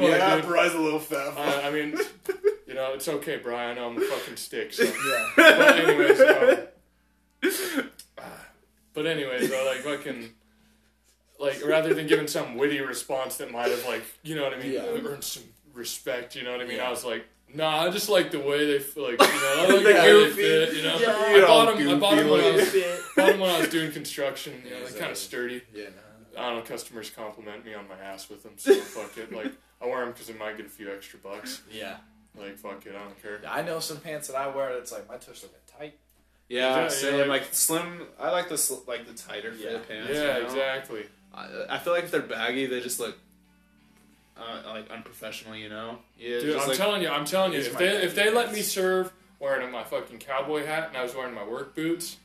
[0.00, 0.46] yeah, dude.
[0.46, 1.34] Brian's a little fat.
[1.34, 2.39] fucking- I, I mean, you
[2.80, 3.78] know, it's okay, Brian.
[3.78, 4.72] I'm a fucking stick.
[4.72, 4.84] So.
[5.06, 5.30] Yeah.
[5.36, 7.90] But anyways, um,
[8.94, 10.30] but anyways, like fucking,
[11.38, 14.58] like rather than giving some witty response that might have like, you know what I
[14.58, 14.82] mean, Yeah.
[14.86, 16.36] earned some respect.
[16.36, 16.76] You know what I mean?
[16.78, 16.88] Yeah.
[16.88, 17.26] I was like.
[17.52, 19.92] Nah, I just like the way they like, you know, I like The the way
[19.92, 20.42] they goofy.
[20.42, 20.98] fit, you know.
[21.00, 21.88] Yeah, I bought them.
[21.88, 22.72] I bought them when I was
[23.16, 24.62] bought them when I was doing construction.
[24.64, 25.62] You know, they're kind of sturdy.
[25.74, 25.86] Yeah.
[26.38, 26.62] I don't know.
[26.62, 29.32] Customers compliment me on my ass with them, so fuck it.
[29.32, 29.50] Like
[29.82, 31.62] I wear them because I might get a few extra bucks.
[31.72, 31.96] Yeah.
[32.38, 33.40] Like fuck it, I don't care.
[33.48, 35.94] I know some pants that I wear that's like my tush looking tight.
[36.48, 37.12] Yeah, Yeah, same.
[37.14, 38.02] yeah, like, like- slim.
[38.18, 39.78] I like the sl- like the tighter fit Yeah.
[39.86, 40.10] pants.
[40.12, 40.46] Yeah, you know?
[40.48, 41.06] exactly.
[41.34, 43.16] I, I feel like if they're baggy, they just look
[44.36, 45.56] uh, like unprofessional.
[45.56, 45.98] You know?
[46.18, 48.52] Yeah, Dude, just I'm like, telling you, I'm telling you, if they if they let
[48.52, 52.16] me serve wearing my fucking cowboy hat and I was wearing my work boots,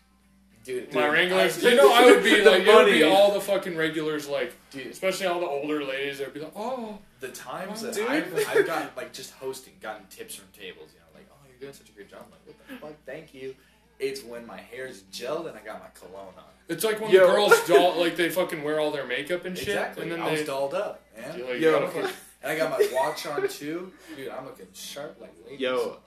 [0.63, 3.31] Dude, my dude, Wranglers, I- you know, I would be like, it would be all
[3.33, 6.17] the fucking regulars, like, Dude, especially all the older ladies.
[6.19, 6.97] They'd be like, oh,
[7.27, 8.07] the times that dude.
[8.07, 11.59] I've, I've gotten like just hosting, gotten tips from tables, you know, like, oh, you're
[11.59, 12.21] doing such a great job.
[12.25, 13.05] I'm like, what the fuck?
[13.05, 13.55] Thank you.
[13.99, 16.43] It's when my hair's gelled and I got my cologne on.
[16.67, 17.27] it's like when Yo.
[17.27, 20.03] the girls doll, like they fucking wear all their makeup and shit, Exactly.
[20.03, 21.37] and then I they, was dolled up, man.
[21.37, 21.79] you're Yo.
[21.79, 22.09] gotta
[22.43, 23.91] And I got my watch on too.
[24.15, 25.61] Dude, I'm looking sharp like ladies.
[25.61, 25.97] Yo,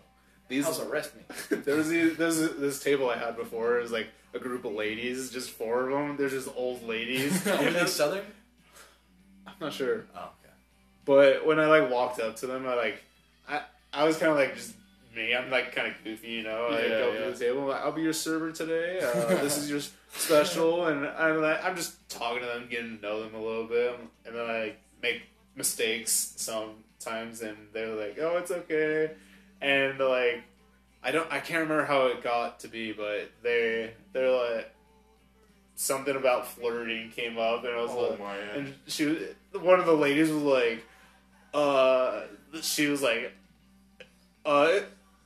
[0.48, 1.22] these How's arrest me?
[1.64, 3.78] there was these, there was this table I had before.
[3.78, 6.16] It was like a group of ladies, just four of them.
[6.16, 7.44] They're just old ladies.
[7.46, 8.24] Are they southern?
[9.46, 10.37] I'm not sure, Oh, okay.
[11.08, 13.02] But when I like walked up to them, I like,
[13.48, 13.62] I
[13.94, 14.74] I was kind of like just
[15.16, 15.34] me.
[15.34, 16.66] I'm like kind of goofy, you know.
[16.66, 17.24] I Yeah, go yeah.
[17.24, 17.72] to the table.
[17.72, 19.00] I'll be your server today.
[19.08, 19.80] Uh, this is your
[20.12, 23.64] special, and I'm like, I'm just talking to them, getting to know them a little
[23.64, 25.22] bit, and then I make
[25.56, 29.12] mistakes sometimes, and they're like, "Oh, it's okay,"
[29.62, 30.42] and like,
[31.02, 34.74] I don't, I can't remember how it got to be, but they they're like
[35.74, 39.28] something about flirting came up, and I was oh like, my, and she
[39.58, 40.84] one of the ladies was like
[41.54, 42.22] uh
[42.60, 43.32] she was like
[44.44, 44.70] uh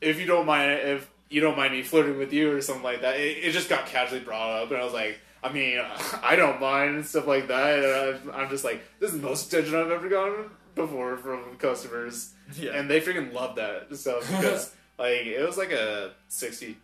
[0.00, 3.00] if you don't mind if you don't mind me flirting with you or something like
[3.02, 5.80] that it, it just got casually brought up and i was like i mean
[6.22, 7.78] i don't mind and stuff like that
[8.18, 11.56] and I, i'm just like this is the most attention i've ever gotten before from
[11.58, 12.70] customers, Yeah.
[12.72, 16.78] and they freaking love that stuff because like it was like a sixty,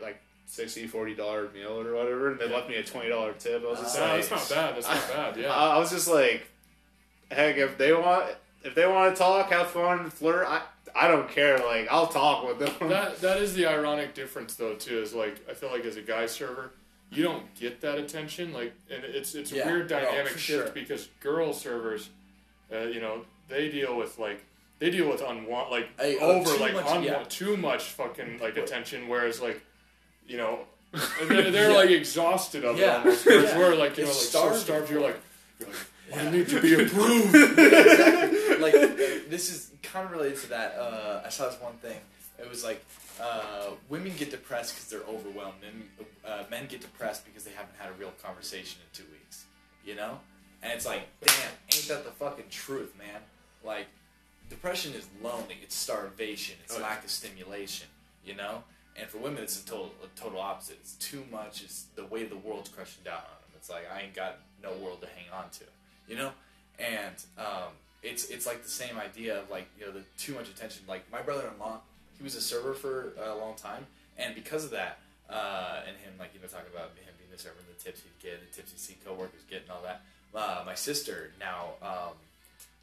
[0.00, 3.64] like 60 40 dollar meal or whatever, and they left me a twenty dollar tip.
[3.66, 4.76] I was just No, like, that's not bad.
[4.76, 5.36] That's not bad.
[5.36, 5.52] Yeah.
[5.52, 6.46] I, I was just like,
[7.30, 10.62] heck, if they want, if they want to talk, have fun, flirt, I,
[10.94, 11.58] I don't care.
[11.58, 12.88] Like, I'll talk with them.
[12.88, 16.02] that that is the ironic difference though too is like I feel like as a
[16.02, 16.70] guy server
[17.10, 20.64] you don't get that attention like and it's it's a Yeah, weird dynamic for shift
[20.66, 20.72] sure.
[20.72, 22.08] because girl servers
[22.72, 24.42] uh, you know they deal with like
[24.80, 27.22] they deal with unwant like Hey, oh, over too like much- unwa- yeah.
[27.28, 29.60] too much fucking like attention whereas like
[30.26, 30.60] you know
[31.28, 32.94] they're, they're like exhausted of Yeah.
[32.94, 33.58] it almost whereas Yeah.
[33.58, 35.18] we're like you know like starved so starved you're like
[35.60, 35.78] you're like
[36.14, 38.40] I need to be approved exactly.
[38.60, 38.72] Like
[39.28, 40.74] this is kind of related to that.
[40.78, 41.98] Uh, I saw this one thing.
[42.38, 42.84] It was like
[43.20, 45.54] uh, women get depressed because they're overwhelmed,
[46.26, 49.44] uh, men get depressed because they haven't had a real conversation in two weeks.
[49.84, 50.18] You know,
[50.62, 53.20] and it's like, damn, ain't that the fucking truth, man?
[53.62, 53.86] Like,
[54.48, 55.58] depression is lonely.
[55.62, 56.56] It's starvation.
[56.64, 57.88] It's lack of stimulation.
[58.24, 58.64] You know.
[58.96, 60.78] And for women, it's a total, a total opposite.
[60.80, 61.62] It's too much.
[61.62, 63.50] It's the way the world's crushing down on them.
[63.56, 65.64] It's like I ain't got no world to hang on to,
[66.08, 66.30] you know.
[66.78, 67.70] And um,
[68.02, 70.82] it's it's like the same idea of like you know the too much attention.
[70.88, 71.80] Like my brother-in-law,
[72.18, 73.86] he was a server for a long time,
[74.18, 74.98] and because of that,
[75.30, 78.00] uh, and him like you know talking about him being a server, and the tips
[78.02, 80.02] he'd get, the tips he'd see coworkers get, and all that.
[80.34, 82.14] Uh, my sister now um,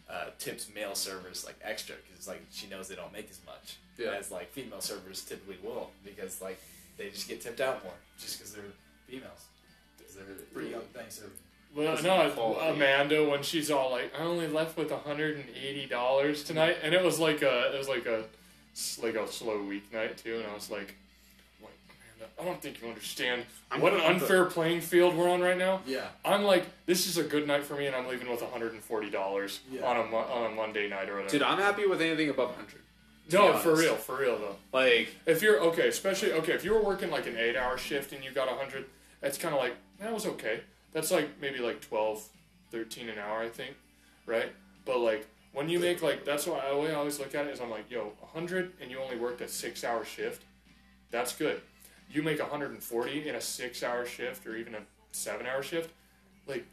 [0.09, 3.39] uh, tips male servers like extra because it's like she knows they don't make as
[3.45, 4.11] much Yeah.
[4.17, 6.57] as like female servers typically will because like
[6.97, 8.63] they just get tipped out more just because they're
[9.05, 9.47] females.
[9.97, 11.21] Because they're pretty young things.
[11.75, 12.69] Well, no, the quality.
[12.69, 16.93] Amanda when she's all like, "I only left with hundred and eighty dollars tonight," and
[16.93, 18.25] it was like a, it was like a,
[19.01, 20.95] like a slow weeknight too, and I was like,
[21.61, 21.71] like
[22.19, 25.15] Amanda, I don't think you understand I'm what an gonna have to- unfair playing field
[25.15, 25.79] we're on right now.
[25.85, 28.73] yeah, I'm like, this is a good night for me, and I'm leaving with hundred
[28.73, 29.83] and forty dollars Yeah.
[29.85, 31.29] on a on a Monday night or whatever.
[31.31, 32.81] Dude, I'm happy with anything above hundred.
[33.31, 34.57] no, for real, for real though.
[34.77, 38.11] Like, If you're okay, especially okay, if you were working like an eight hour shift
[38.11, 38.83] and you got 100,
[39.21, 40.59] that's kind of like, that was okay.
[40.93, 42.27] That's like maybe like 12,
[42.71, 43.75] 13 an hour, I think,
[44.25, 44.51] right?
[44.85, 47.53] But like, when you make like, that's why the way I always look at it
[47.53, 50.43] is I'm like, yo, 100 and you only worked a six hour shift,
[51.11, 51.61] that's good.
[52.09, 54.79] You make 140 in a six hour shift or even a
[55.11, 55.91] seven hour shift,
[56.47, 56.65] like,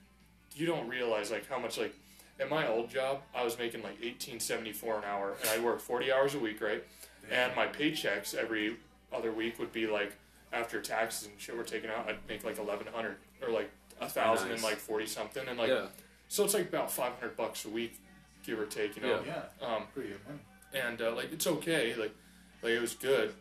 [0.54, 1.94] you don't realize like how much like,
[2.40, 6.12] at my old job, I was making like 1874 an hour and I worked 40
[6.12, 6.84] hours a week, right?
[7.30, 8.76] and my paychecks every
[9.12, 10.12] other week would be like
[10.52, 14.08] after taxes and shit were taken out, I'd make like eleven hundred or like a
[14.08, 15.86] thousand and like forty something, and like yeah,
[16.28, 17.98] so it's like about five hundred bucks a week,
[18.44, 19.20] give or take, you know.
[19.26, 20.40] yeah, Um, pretty good money.
[20.86, 22.14] and uh, like it's okay, like
[22.62, 23.34] like it was good,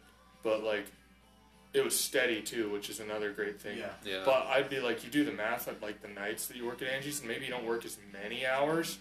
[0.43, 0.85] but like
[1.73, 3.77] it was steady too, which is another great thing.
[3.77, 4.21] Yeah, yeah.
[4.25, 6.81] But I'd be like, you do the math at like the nights that you work
[6.81, 8.97] at Angie's, and maybe you don't work as many hours,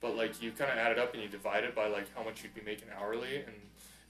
[0.00, 2.22] but like you kind of add it up and you divide it by like how
[2.22, 3.54] much you'd be making hourly, and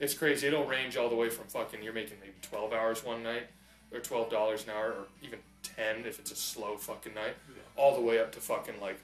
[0.01, 0.49] it's crazy.
[0.49, 3.47] It'll range all the way from fucking you're making maybe twelve hours one night,
[3.93, 7.36] or twelve dollars an hour, or even ten if it's a slow fucking night,
[7.76, 8.99] all the way up to fucking like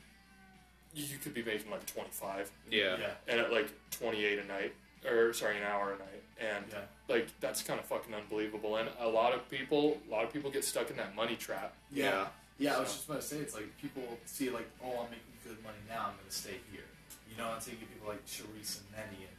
[0.95, 2.97] you you could be making like twenty five, yeah.
[2.99, 4.75] yeah, and at like twenty eight a night,
[5.09, 6.79] or sorry, an hour a night, and yeah.
[7.09, 8.77] like that's kind of fucking unbelievable.
[8.77, 11.75] And a lot of people, a lot of people get stuck in that money trap.
[11.93, 12.27] Yeah.
[12.61, 15.39] Yeah, I was just about to say, it's like people see like, oh, I'm making
[15.47, 16.83] good money now, I'm going to stay here.
[17.31, 19.37] You know, until you get people like Charisse and Nettie and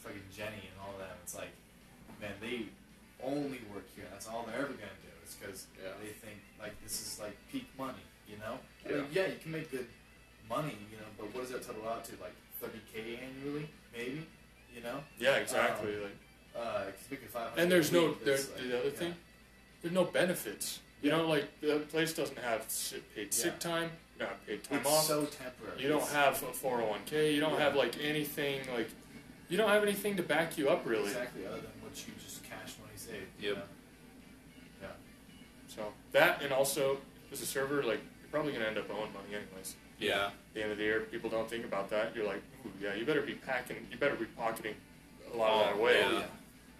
[0.00, 1.20] fucking Jenny and all that.
[1.22, 1.52] It's like,
[2.18, 2.72] man, they
[3.22, 4.04] only work here.
[4.10, 5.12] That's all they're ever going to do.
[5.22, 5.90] It's because Yeah.
[6.02, 8.58] they think like this is like peak money, you know?
[8.84, 8.96] Yeah.
[9.02, 9.86] mean, yeah, you can make good
[10.48, 12.12] money, you know, but what does that total out to?
[12.20, 14.26] Like 30K annually, maybe?
[14.74, 15.02] You know?
[15.18, 15.94] Yeah, exactly.
[15.96, 16.12] Um, like,
[16.56, 18.94] Uh, 'cause making 500 and there's no week, there, like, the other yeah.
[18.94, 19.16] thing,
[19.82, 20.80] there's no benefits.
[21.02, 21.16] You Yeah.
[21.18, 23.58] know, like the place doesn't have sick, paid sick Yeah.
[23.58, 23.90] time.
[24.14, 25.04] You don't have paid time It's off.
[25.04, 25.82] so temporary.
[25.82, 27.32] you don't have a 401k.
[27.34, 27.58] You don't Yeah.
[27.60, 28.88] have like anything like
[29.48, 31.08] you don't have anything to back you up really.
[31.08, 32.14] Exactly, other than what you
[33.46, 33.68] Yep.
[34.82, 34.88] Yeah.
[35.68, 36.98] So that and also
[37.32, 39.76] as a server, like you're probably gonna end up owing money anyways.
[39.98, 40.26] Yeah.
[40.26, 42.14] At the end of the year, people don't think about that.
[42.14, 43.76] You're like, Ooh, yeah, you better be packing.
[43.90, 44.74] You better be pocketing
[45.32, 46.22] a lot of that Oh, away, yeah.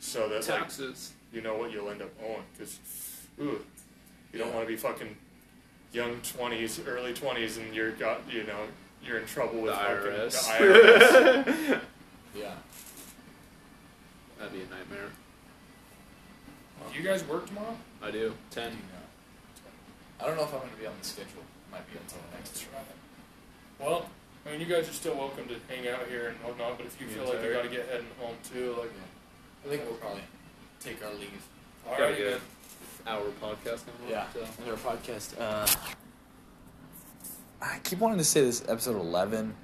[0.00, 1.12] so that like, Taxes.
[1.32, 2.42] you know what you'll end up owing.
[2.52, 2.78] Because,
[3.40, 3.64] ooh,
[4.32, 5.16] you don't want to be fucking
[5.92, 8.66] young twenties, early twenties, and you're got you know
[9.02, 10.58] you're in trouble with The fucking IRS.
[10.58, 11.80] the IRS.
[12.38, 12.52] Yeah.
[14.38, 15.08] That'd be a nightmare.
[16.94, 17.76] You guys work tomorrow?
[18.02, 18.32] I do.
[18.50, 18.72] Ten.
[20.20, 21.42] I don't know if I'm going to be on the schedule.
[21.70, 22.86] Might be until next Friday.
[23.78, 24.08] Well,
[24.46, 26.78] I mean, you guys are still welcome to hang out here and whatnot.
[26.78, 27.54] But if you Me feel like you Terry.
[27.54, 28.90] got to get heading home too, like,
[29.64, 30.22] I think we'll probably
[30.80, 31.42] take our leave.
[31.86, 32.40] all Gotta right, get then.
[33.06, 34.10] Hour podcast coming on.
[34.10, 34.26] Yeah.
[34.32, 34.46] So.
[34.64, 35.38] Another podcast.
[35.40, 35.66] Uh,
[37.60, 39.54] I keep wanting to say this episode 11, I think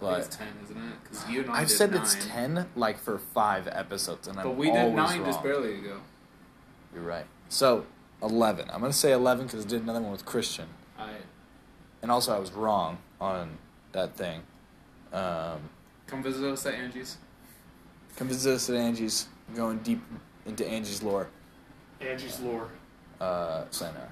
[0.00, 0.94] But it's ten, isn't it?
[1.02, 4.38] Because you and I I've did said nine, it's ten like for five episodes, and
[4.38, 5.24] I'm but we did nine wrong.
[5.26, 5.98] just barely ago.
[6.94, 7.26] You're right.
[7.48, 7.86] So
[8.22, 8.70] eleven.
[8.70, 10.66] I'm gonna say eleven because I did another one with Christian,
[10.98, 11.10] I
[12.02, 13.58] and also I was wrong on
[13.92, 14.42] that thing.
[15.12, 15.60] Um,
[16.06, 17.16] come visit us at Angie's.
[18.16, 19.28] come visit us at Angie's.
[19.54, 20.00] Going deep
[20.46, 21.28] into Angie's lore.
[22.00, 22.68] Angie's lore.
[23.20, 24.08] Uh, sayonara.